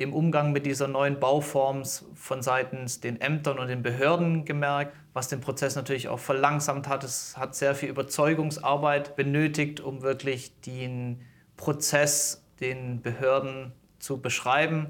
im 0.00 0.14
Umgang 0.14 0.52
mit 0.52 0.64
dieser 0.64 0.88
neuen 0.88 1.20
Bauform 1.20 1.82
von 2.14 2.40
seitens 2.40 3.00
den 3.00 3.20
Ämtern 3.20 3.58
und 3.58 3.68
den 3.68 3.82
Behörden 3.82 4.46
gemerkt, 4.46 4.96
was 5.12 5.28
den 5.28 5.42
Prozess 5.42 5.76
natürlich 5.76 6.08
auch 6.08 6.18
verlangsamt 6.18 6.88
hat. 6.88 7.04
Es 7.04 7.36
hat 7.36 7.54
sehr 7.54 7.74
viel 7.74 7.90
Überzeugungsarbeit 7.90 9.14
benötigt, 9.14 9.78
um 9.78 10.00
wirklich 10.00 10.58
den 10.62 11.20
Prozess 11.58 12.46
den 12.60 13.02
Behörden 13.02 13.72
zu 13.98 14.22
beschreiben, 14.22 14.86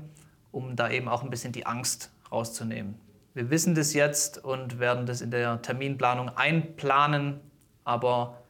um 0.53 0.77
da 0.77 0.89
eben 0.89 1.09
auch 1.09 1.25
ein 1.25 1.31
bisschen 1.31 1.51
die 1.51 1.67
Angst 1.67 2.13
rauszunehmen. 2.31 2.95
Wir 3.35 3.51
wissen 3.51 3.75
das 3.75 3.95
jetzt 3.95 4.39
und 4.39 4.79
werden 4.79 5.07
das 5.07 5.23
in 5.23 5.33
der 5.33 5.61
Terminplanung 5.61 6.29
einplanen, 6.29 7.41
aber 7.83 8.45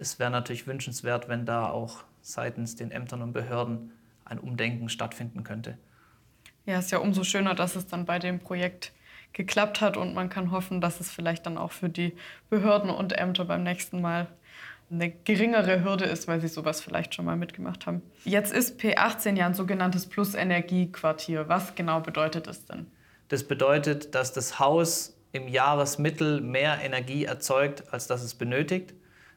es 0.00 0.18
wäre 0.18 0.32
natürlich 0.32 0.66
wünschenswert, 0.66 1.28
wenn 1.28 1.46
da 1.46 1.70
auch 1.70 1.98
seitens 2.20 2.74
den 2.74 2.90
Ämtern 2.90 3.22
und 3.22 3.32
Behörden 3.32 3.92
ein 4.24 4.40
Umdenken 4.40 4.88
stattfinden 4.88 5.44
könnte. 5.44 5.78
Ja, 6.66 6.78
es 6.78 6.86
ist 6.86 6.90
ja 6.90 6.98
umso 6.98 7.24
schöner, 7.24 7.54
dass 7.54 7.76
es 7.76 7.86
dann 7.86 8.04
bei 8.04 8.18
dem 8.18 8.38
Projekt 8.38 8.92
geklappt 9.32 9.80
hat 9.80 9.96
und 9.96 10.14
man 10.14 10.28
kann 10.28 10.50
hoffen, 10.50 10.80
dass 10.80 11.00
es 11.00 11.10
vielleicht 11.10 11.46
dann 11.46 11.56
auch 11.56 11.72
für 11.72 11.88
die 11.88 12.14
Behörden 12.48 12.90
und 12.90 13.16
Ämter 13.16 13.44
beim 13.44 13.62
nächsten 13.62 14.00
Mal 14.00 14.26
eine 14.90 15.10
geringere 15.10 15.84
Hürde 15.84 16.04
ist, 16.04 16.26
weil 16.26 16.40
sie 16.40 16.48
sowas 16.48 16.80
vielleicht 16.80 17.14
schon 17.14 17.24
mal 17.24 17.36
mitgemacht 17.36 17.86
haben. 17.86 18.02
Jetzt 18.24 18.52
ist 18.52 18.80
P18 18.80 19.36
ja 19.36 19.46
ein 19.46 19.54
sogenanntes 19.54 20.06
Plus-Energie-Quartier. 20.06 21.48
Was 21.48 21.76
genau 21.76 22.00
bedeutet 22.00 22.48
das 22.48 22.66
denn? 22.66 22.86
Das 23.28 23.44
bedeutet, 23.44 24.16
dass 24.16 24.32
das 24.32 24.58
Haus 24.58 25.16
im 25.30 25.46
Jahresmittel 25.46 26.40
mehr 26.40 26.80
Energie 26.82 27.24
erzeugt, 27.24 27.84
als 27.92 28.08
das 28.08 28.22
es 28.22 28.34
benötigt. 28.34 28.94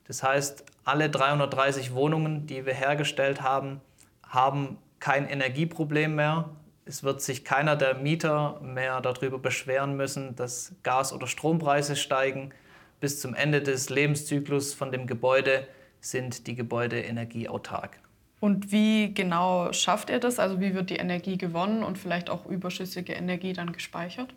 Das 0.08 0.24
heißt, 0.24 0.66
alle 0.84 1.10
330 1.10 1.94
Wohnungen, 1.94 2.48
die 2.48 2.66
wir 2.66 2.74
hergestellt 2.74 3.44
haben, 3.44 3.80
haben 4.28 4.78
kein 5.00 5.30
Energieproblem 5.30 6.16
mehr. 6.16 6.50
Es 6.86 7.04
wird 7.04 7.22
sich 7.22 7.46
keiner 7.46 7.76
der 7.76 7.96
Mieter 7.96 8.60
mehr 8.62 9.00
darüber 9.00 9.39
beschweren 9.39 9.96
müssen, 9.96 10.36
dass 10.36 10.74
Gas- 10.84 11.13
oder 11.13 11.28
Strompreise 11.28 11.96
steigen 11.96 12.52
bis 13.00 13.19
zum 13.19 13.36
Ende 13.36 13.62
des 13.62 13.89
Lebenszyklus 13.89 14.74
von 14.74 14.91
dem 14.91 15.08
Gebäude 15.08 15.67
sind 16.02 16.48
die 16.48 16.56
Gebäude 16.56 17.02
energieautark. 17.02 18.00
Und 18.39 18.72
wie 18.74 19.13
genau 19.13 19.72
schafft 19.72 20.10
er 20.10 20.19
das? 20.19 20.39
Also 20.39 20.60
wie 20.60 20.74
wird 20.74 20.89
die 20.89 20.98
Energie 20.98 21.38
gewonnen 21.38 21.84
und 21.84 21.98
vielleicht 21.98 22.30
auch 22.30 22.46
überschüssige 22.46 23.13
Energie 23.13 23.54
dann 23.54 23.72
gespeichert? 23.72 24.34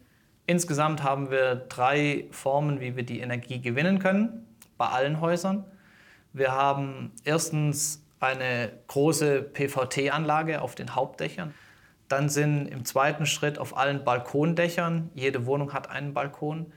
Insgesamt 0.47 1.03
haben 1.03 1.31
wir 1.33 1.57
drei 1.57 2.27
Formen, 2.31 2.81
wie 2.81 2.95
wir 2.95 3.03
die 3.03 3.19
Energie 3.19 3.61
gewinnen 3.61 3.99
können, 3.99 4.47
bei 4.79 4.87
allen 4.87 5.21
Häusern. 5.21 5.65
Wir 6.33 6.53
haben 6.53 7.11
erstens 7.25 8.05
eine 8.21 8.73
große 8.87 9.43
PVT-Anlage 9.43 10.63
auf 10.63 10.77
den 10.77 10.95
Hauptdächern. 10.95 11.53
Dann 12.09 12.29
sind 12.29 12.67
im 12.67 12.85
zweiten 12.85 13.27
Schritt 13.27 13.59
auf 13.59 13.77
allen 13.77 14.05
Balkondächern, 14.05 15.11
jede 15.15 15.47
Wohnung 15.47 15.73
hat 15.73 15.91
einen 15.91 16.15
Balkon, 16.15 16.73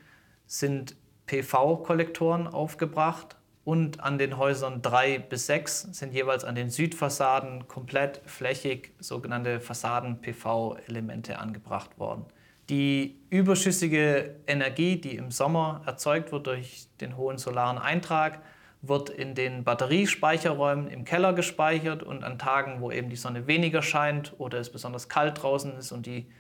sind 0.47 0.95
PV-Kollektoren 1.27 2.47
aufgebracht 2.47 3.35
und 3.63 3.99
an 3.99 4.17
den 4.17 4.37
Häusern 4.37 4.81
3 4.81 5.19
bis 5.19 5.45
6 5.45 5.89
sind 5.91 6.11
jeweils 6.11 6.43
an 6.43 6.55
den 6.55 6.71
Südfassaden 6.71 7.67
komplett 7.67 8.21
flächig 8.25 8.93
sogenannte 8.97 9.59
Fassaden-PV-Elemente 9.59 11.37
angebracht 11.37 11.99
worden. 11.99 12.25
Die 12.69 13.19
überschüssige 13.29 14.37
Energie, 14.47 14.99
die 14.99 15.15
im 15.15 15.29
Sommer 15.29 15.81
erzeugt 15.85 16.31
wird 16.31 16.47
durch 16.47 16.87
den 16.99 17.17
hohen 17.17 17.37
solaren 17.37 17.77
Eintrag, 17.77 18.41
wird 18.81 19.09
in 19.09 19.35
den 19.35 19.63
Batteriespeicherräumen 19.63 20.87
im 20.87 21.03
Keller 21.03 21.33
gespeichert 21.33 22.01
und 22.01 22.23
an 22.23 22.39
Tagen, 22.39 22.79
wo 22.79 22.91
eben 22.91 23.09
die 23.09 23.17
Sonne 23.17 23.45
weniger 23.45 23.81
scheint 23.81 24.33
oder 24.37 24.59
es 24.59 24.71
besonders 24.71 25.09
kalt 25.09 25.41
draußen 25.41 25.75
ist 25.77 25.91
und 25.91 26.05
die 26.05 26.31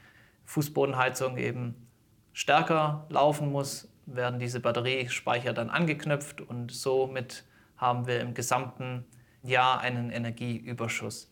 Fußbodenheizung 0.45 1.37
eben 1.37 1.87
stärker 2.33 3.05
laufen 3.09 3.51
muss, 3.51 3.89
werden 4.05 4.39
diese 4.39 4.59
Batteriespeicher 4.59 5.53
dann 5.53 5.69
angeknüpft 5.69 6.41
und 6.41 6.71
somit 6.71 7.43
haben 7.77 8.07
wir 8.07 8.21
im 8.21 8.33
gesamten 8.33 9.05
Jahr 9.43 9.81
einen 9.81 10.09
Energieüberschuss. 10.09 11.31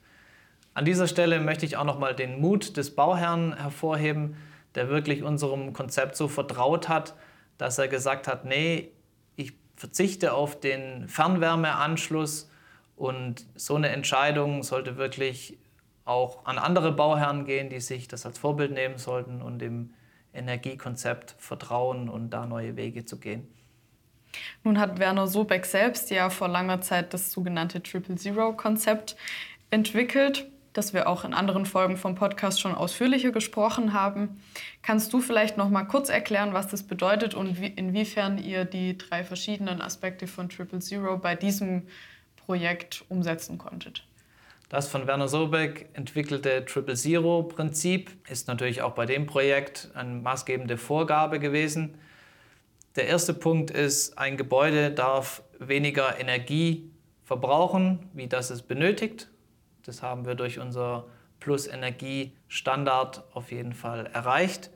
An 0.73 0.85
dieser 0.85 1.07
Stelle 1.07 1.39
möchte 1.39 1.65
ich 1.65 1.77
auch 1.77 1.85
noch 1.85 1.97
mal 1.97 2.13
den 2.13 2.39
Mut 2.39 2.77
des 2.77 2.93
Bauherrn 2.93 3.55
hervorheben, 3.57 4.35
der 4.75 4.89
wirklich 4.89 5.23
unserem 5.23 5.73
Konzept 5.73 6.15
so 6.15 6.27
vertraut 6.27 6.87
hat, 6.87 7.15
dass 7.57 7.79
er 7.79 7.87
gesagt 7.87 8.27
hat, 8.27 8.45
nee, 8.45 8.91
verzichte 9.77 10.33
auf 10.33 10.59
den 10.59 11.07
Fernwärmeanschluss 11.07 12.49
und 12.97 13.45
so 13.55 13.75
eine 13.75 13.89
Entscheidung 13.89 14.63
sollte 14.63 14.97
wirklich 14.97 15.57
auch 16.03 16.45
an 16.45 16.57
andere 16.57 16.91
Bauherren 16.91 17.45
gehen, 17.45 17.69
die 17.69 17.79
sich 17.79 18.07
das 18.07 18.25
als 18.25 18.39
Vorbild 18.39 18.71
nehmen 18.71 18.97
sollten 18.97 19.41
und 19.41 19.61
im 19.61 19.93
Energiekonzept 20.33 21.35
vertrauen 21.37 22.09
und 22.09 22.31
da 22.31 22.45
neue 22.45 22.75
Wege 22.75 23.05
zu 23.05 23.19
gehen. 23.19 23.47
Nun 24.63 24.79
hat 24.79 24.99
Werner 24.99 25.27
Sobeck 25.27 25.65
selbst 25.65 26.09
ja 26.09 26.29
vor 26.29 26.47
langer 26.47 26.81
Zeit 26.81 27.13
das 27.13 27.31
sogenannte 27.31 27.81
Triple 27.81 28.15
Zero-Konzept 28.15 29.15
entwickelt, 29.69 30.49
das 30.77 30.93
wir 30.93 31.07
auch 31.07 31.25
in 31.25 31.33
anderen 31.33 31.65
Folgen 31.65 31.97
vom 31.97 32.15
Podcast 32.15 32.61
schon 32.61 32.75
ausführlicher 32.75 33.31
gesprochen 33.31 33.93
haben. 33.93 34.39
Kannst 34.83 35.11
du 35.11 35.19
vielleicht 35.19 35.57
noch 35.57 35.69
mal 35.69 35.85
kurz 35.85 36.09
erklären, 36.09 36.53
was 36.53 36.67
das 36.67 36.83
bedeutet 36.83 37.33
und 37.33 37.59
wie, 37.59 37.67
inwiefern 37.67 38.37
ihr 38.37 38.63
die 38.63 38.97
drei 38.97 39.23
verschiedenen 39.23 39.81
Aspekte 39.81 40.27
von 40.27 40.49
Triple 40.49 40.79
Zero 40.79 41.17
bei 41.17 41.35
diesem 41.35 41.87
Projekt 42.35 43.03
umsetzen 43.09 43.57
konntet? 43.57 44.05
Das 44.69 44.87
von 44.87 45.07
Werner 45.07 45.27
Sobeck 45.27 45.89
entwickelte 45.93 46.65
Triple 46.65 46.95
Zero-Prinzip 46.95 48.11
ist 48.29 48.47
natürlich 48.47 48.81
auch 48.81 48.93
bei 48.93 49.05
dem 49.05 49.25
Projekt 49.25 49.89
eine 49.93 50.13
maßgebende 50.15 50.77
Vorgabe 50.77 51.39
gewesen. 51.39 51.97
Der 52.97 53.07
erste 53.07 53.33
Punkt 53.33 53.71
ist, 53.71 54.17
ein 54.17 54.37
Gebäude 54.37 54.91
darf 54.91 55.41
weniger 55.57 56.19
Energie 56.19 56.91
verbrauchen, 57.23 58.09
wie 58.13 58.27
das 58.27 58.49
es 58.49 58.61
benötigt. 58.61 59.29
Das 59.87 60.03
haben 60.03 60.25
wir 60.25 60.35
durch 60.35 60.59
unser 60.59 61.05
Plus-Energie-Standard 61.39 63.23
auf 63.33 63.51
jeden 63.51 63.71
Fall 63.71 64.07
erreicht. 64.07 64.69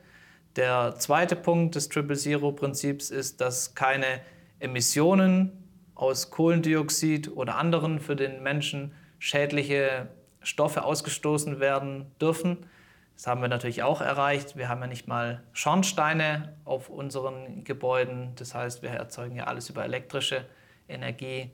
Der 0.56 0.94
zweite 0.96 1.36
Punkt 1.36 1.74
des 1.74 1.90
Triple 1.90 2.16
Zero-Prinzips 2.16 3.10
ist, 3.10 3.42
dass 3.42 3.74
keine 3.74 4.22
Emissionen 4.58 5.52
aus 5.94 6.30
Kohlendioxid 6.30 7.30
oder 7.30 7.56
anderen 7.56 8.00
für 8.00 8.16
den 8.16 8.42
Menschen 8.42 8.94
schädliche 9.18 10.08
Stoffe 10.42 10.82
ausgestoßen 10.82 11.60
werden 11.60 12.10
dürfen. 12.18 12.66
Das 13.14 13.26
haben 13.26 13.42
wir 13.42 13.48
natürlich 13.48 13.82
auch 13.82 14.00
erreicht. 14.00 14.56
Wir 14.56 14.70
haben 14.70 14.80
ja 14.80 14.86
nicht 14.86 15.06
mal 15.08 15.42
Schornsteine 15.52 16.56
auf 16.64 16.88
unseren 16.88 17.64
Gebäuden. 17.64 18.32
Das 18.36 18.54
heißt, 18.54 18.82
wir 18.82 18.90
erzeugen 18.90 19.36
ja 19.36 19.44
alles 19.44 19.68
über 19.68 19.84
elektrische 19.84 20.46
Energie. 20.88 21.50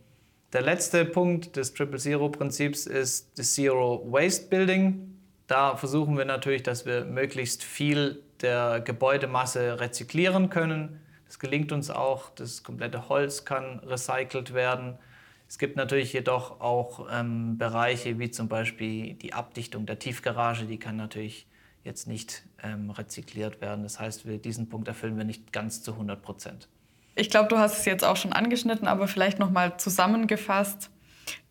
Der 0.55 0.63
letzte 0.63 1.05
Punkt 1.05 1.57
des 1.57 1.75
Triple 1.75 1.99
Zero 1.99 2.31
Prinzips 2.31 2.87
ist 2.87 3.39
das 3.39 3.53
Zero 3.53 4.03
Waste 4.11 4.49
Building. 4.49 5.19
Da 5.47 5.77
versuchen 5.77 6.17
wir 6.17 6.25
natürlich, 6.25 6.63
dass 6.63 6.87
wir 6.87 7.05
möglichst 7.05 7.63
viel 7.63 8.23
der 8.41 8.81
Gebäudemasse 8.81 9.79
rezyklieren 9.79 10.49
können. 10.49 11.01
Das 11.27 11.39
gelingt 11.39 11.71
uns 11.71 11.91
auch. 11.91 12.31
Das 12.31 12.63
komplette 12.63 13.11
Holz 13.11 13.45
kann 13.45 13.81
recycelt 13.81 14.55
werden. 14.55 14.97
Es 15.49 15.59
gibt 15.59 15.77
natürlich 15.77 16.15
jedoch 16.15 16.63
auch 16.63 17.09
ähm, 17.13 17.59
Bereiche 17.59 18.19
wie 18.19 18.31
zum 18.31 18.49
Beispiel 18.49 19.15
die 19.15 19.35
Abdichtung 19.35 19.85
der 19.85 19.99
Tiefgarage, 19.99 20.65
die 20.65 20.79
kann 20.79 20.97
natürlich 20.97 21.47
jetzt 21.85 22.07
nicht 22.07 22.43
ähm, 22.63 22.89
rezykliert 22.89 23.61
werden. 23.61 23.83
Das 23.83 24.01
heißt, 24.01 24.27
wir, 24.27 24.39
diesen 24.39 24.71
Punkt 24.71 24.89
erfüllen 24.89 25.19
wir 25.19 25.25
nicht 25.25 25.53
ganz 25.53 25.83
zu 25.83 25.93
100 25.93 26.23
Prozent. 26.23 26.69
Ich 27.19 27.31
glaube, 27.31 27.49
du 27.49 27.59
hast 27.59 27.81
es 27.81 27.85
jetzt 27.85 28.05
auch 28.05 28.17
schon 28.17 28.33
angeschnitten, 28.33 28.87
aber 28.87 29.09
vielleicht 29.09 29.41
noch 29.41 29.51
mal 29.51 29.77
zusammengefasst. 29.77 30.89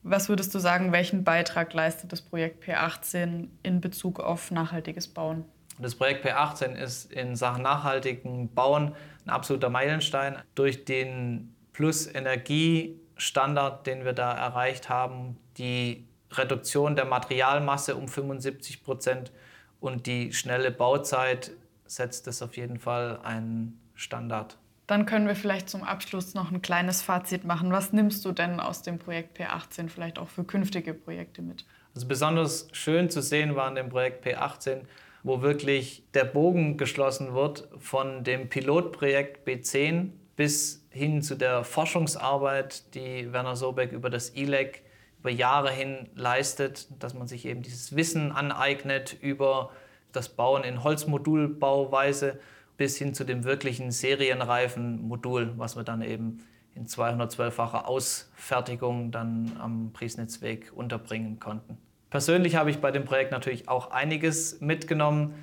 Was 0.02 0.30
würdest 0.30 0.56
du 0.56 0.60
sagen, 0.60 0.94
welchen 0.94 1.26
Beitrag 1.26 1.74
leistet 1.74 2.14
das 2.14 2.22
Projekt 2.22 2.64
P18 2.64 3.50
in 3.64 3.82
Bezug 3.82 4.22
auf 4.22 4.50
nachhaltiges 4.50 5.10
Bauen? 5.10 5.44
Das 5.78 5.96
Projekt 5.96 6.26
P18 6.26 6.74
ist 6.74 7.12
in 7.12 7.36
Sachen 7.36 7.64
nachhaltigen 7.64 8.48
Bauen 8.54 8.96
ein 9.26 9.30
absoluter 9.30 9.70
Meilenstein. 9.70 10.38
Durch 10.56 10.86
den 10.86 11.54
Plus-Energie-Standard, 11.74 13.86
den 13.86 14.06
wir 14.06 14.14
da 14.14 14.32
erreicht 14.32 14.88
haben, 14.88 15.36
die 15.58 16.08
Reduktion 16.32 16.96
der 16.96 17.04
Materialmasse 17.04 17.98
um 17.98 18.08
75 18.08 18.84
Prozent 18.84 19.34
und 19.82 20.06
die 20.06 20.32
schnelle 20.32 20.72
Bauzeit 20.72 21.52
setzt 21.86 22.26
es 22.28 22.42
auf 22.42 22.56
jeden 22.56 22.80
Fall 22.80 23.20
einen 23.22 23.82
Standard. 23.96 24.58
Dann 24.88 25.06
können 25.06 25.28
wir 25.28 25.36
vielleicht 25.36 25.70
zum 25.70 25.84
Abschluss 25.84 26.34
noch 26.34 26.52
ein 26.52 26.62
kleines 26.62 27.02
Fazit 27.02 27.44
machen. 27.44 27.72
Was 27.74 27.92
nimmst 27.92 28.24
du 28.24 28.32
denn 28.32 28.62
aus 28.62 28.82
dem 28.82 29.00
Projekt 29.00 29.38
P18 29.38 29.90
vielleicht 29.90 30.18
auch 30.18 30.30
für 30.30 30.46
künftige 30.46 30.94
Projekte 30.94 31.42
mit? 31.42 31.66
Also 31.94 32.08
besonders 32.08 32.70
schön 32.72 33.10
zu 33.10 33.22
sehen 33.22 33.56
war 33.56 33.68
in 33.68 33.76
dem 33.76 33.90
Projekt 33.90 34.26
P18, 34.26 34.84
wo 35.24 35.42
wirklich 35.42 36.04
der 36.14 36.24
Bogen 36.24 36.78
geschlossen 36.78 37.34
wird 37.34 37.68
von 37.78 38.24
dem 38.24 38.48
Pilotprojekt 38.48 39.46
B10 39.46 40.12
bis 40.38 40.86
hin 40.90 41.22
zu 41.22 41.36
der 41.36 41.66
Forschungsarbeit, 41.66 42.94
die 42.96 43.34
Werner 43.34 43.58
Sobeck 43.58 43.92
über 43.92 44.10
das 44.10 44.36
ILEC 44.36 44.84
über 45.20 45.32
Jahre 45.32 45.72
hin 45.72 46.08
leistet, 46.16 46.88
dass 47.00 47.14
man 47.14 47.28
sich 47.28 47.46
eben 47.46 47.62
dieses 47.62 47.96
Wissen 47.96 48.32
aneignet 48.32 49.18
über 49.20 49.72
das 50.14 50.30
Bauen 50.30 50.64
in 50.64 50.84
Holzmodulbauweise 50.84 52.40
bis 52.78 52.98
hin 52.98 53.14
zu 53.14 53.24
dem 53.24 53.44
wirklichen 53.44 53.92
serienreifen 53.92 55.02
Modul, 55.02 55.54
was 55.58 55.76
wir 55.76 55.84
dann 55.84 56.02
eben 56.02 56.40
in 56.76 56.86
212-facher 56.86 57.88
Ausfertigung 57.88 59.12
dann 59.12 59.58
am 59.60 59.92
Priesnitzweg 59.94 60.72
unterbringen 60.74 61.40
konnten. 61.40 61.78
Persönlich 62.10 62.56
habe 62.56 62.70
ich 62.70 62.80
bei 62.80 62.92
dem 62.92 63.04
Projekt 63.04 63.32
natürlich 63.32 63.68
auch 63.68 63.92
einiges 63.92 64.62
mitgenommen. 64.62 65.34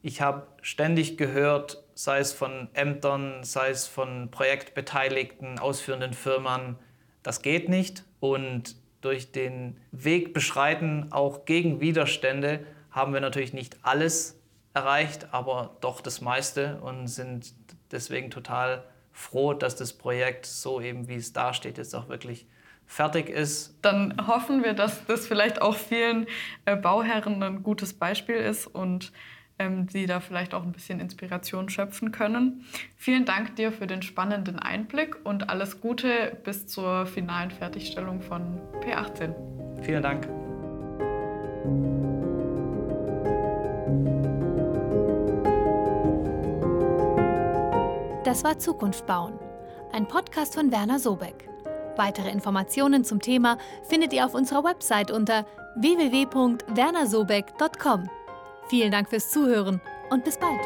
Ich 0.00 0.20
habe 0.20 0.46
ständig 0.62 1.18
gehört, 1.18 1.84
sei 1.94 2.20
es 2.20 2.32
von 2.32 2.68
Ämtern, 2.72 3.42
sei 3.42 3.70
es 3.70 3.86
von 3.86 4.30
Projektbeteiligten, 4.30 5.58
ausführenden 5.58 6.14
Firmen, 6.14 6.76
das 7.22 7.42
geht 7.42 7.68
nicht. 7.68 8.04
Und 8.20 8.76
durch 9.00 9.32
den 9.32 9.78
Weg 9.90 10.32
beschreiten, 10.32 11.08
auch 11.10 11.44
gegen 11.44 11.80
Widerstände, 11.80 12.64
haben 12.90 13.12
wir 13.12 13.20
natürlich 13.20 13.52
nicht 13.52 13.78
alles 13.82 14.40
erreicht, 14.76 15.28
aber 15.32 15.76
doch 15.80 16.02
das 16.02 16.20
meiste 16.20 16.78
und 16.82 17.08
sind 17.08 17.54
deswegen 17.90 18.30
total 18.30 18.84
froh, 19.10 19.54
dass 19.54 19.74
das 19.74 19.94
Projekt 19.94 20.44
so 20.44 20.80
eben, 20.80 21.08
wie 21.08 21.16
es 21.16 21.32
da 21.32 21.54
steht, 21.54 21.78
jetzt 21.78 21.94
auch 21.94 22.08
wirklich 22.08 22.46
fertig 22.86 23.30
ist. 23.30 23.78
Dann 23.80 24.14
hoffen 24.28 24.62
wir, 24.62 24.74
dass 24.74 25.04
das 25.06 25.26
vielleicht 25.26 25.62
auch 25.62 25.74
vielen 25.74 26.26
äh, 26.66 26.76
Bauherren 26.76 27.42
ein 27.42 27.62
gutes 27.62 27.94
Beispiel 27.94 28.36
ist 28.36 28.66
und 28.66 29.12
ähm, 29.58 29.86
die 29.86 30.04
da 30.04 30.20
vielleicht 30.20 30.52
auch 30.52 30.62
ein 30.62 30.72
bisschen 30.72 31.00
Inspiration 31.00 31.70
schöpfen 31.70 32.12
können. 32.12 32.66
Vielen 32.96 33.24
Dank 33.24 33.56
dir 33.56 33.72
für 33.72 33.86
den 33.86 34.02
spannenden 34.02 34.58
Einblick 34.58 35.16
und 35.24 35.48
alles 35.48 35.80
Gute 35.80 36.36
bis 36.44 36.66
zur 36.66 37.06
finalen 37.06 37.50
Fertigstellung 37.50 38.20
von 38.20 38.60
P18. 38.82 39.34
Vielen 39.82 40.02
Dank. 40.02 40.28
Das 48.26 48.42
war 48.42 48.58
Zukunft 48.58 49.06
bauen, 49.06 49.38
ein 49.92 50.08
Podcast 50.08 50.56
von 50.56 50.72
Werner 50.72 50.98
Sobeck. 50.98 51.48
Weitere 51.94 52.28
Informationen 52.28 53.04
zum 53.04 53.20
Thema 53.20 53.56
findet 53.88 54.12
ihr 54.12 54.26
auf 54.26 54.34
unserer 54.34 54.64
Website 54.64 55.12
unter 55.12 55.46
www.wernersobeck.com. 55.76 58.10
Vielen 58.68 58.90
Dank 58.90 59.10
fürs 59.10 59.30
Zuhören 59.30 59.80
und 60.10 60.24
bis 60.24 60.36
bald. 60.38 60.58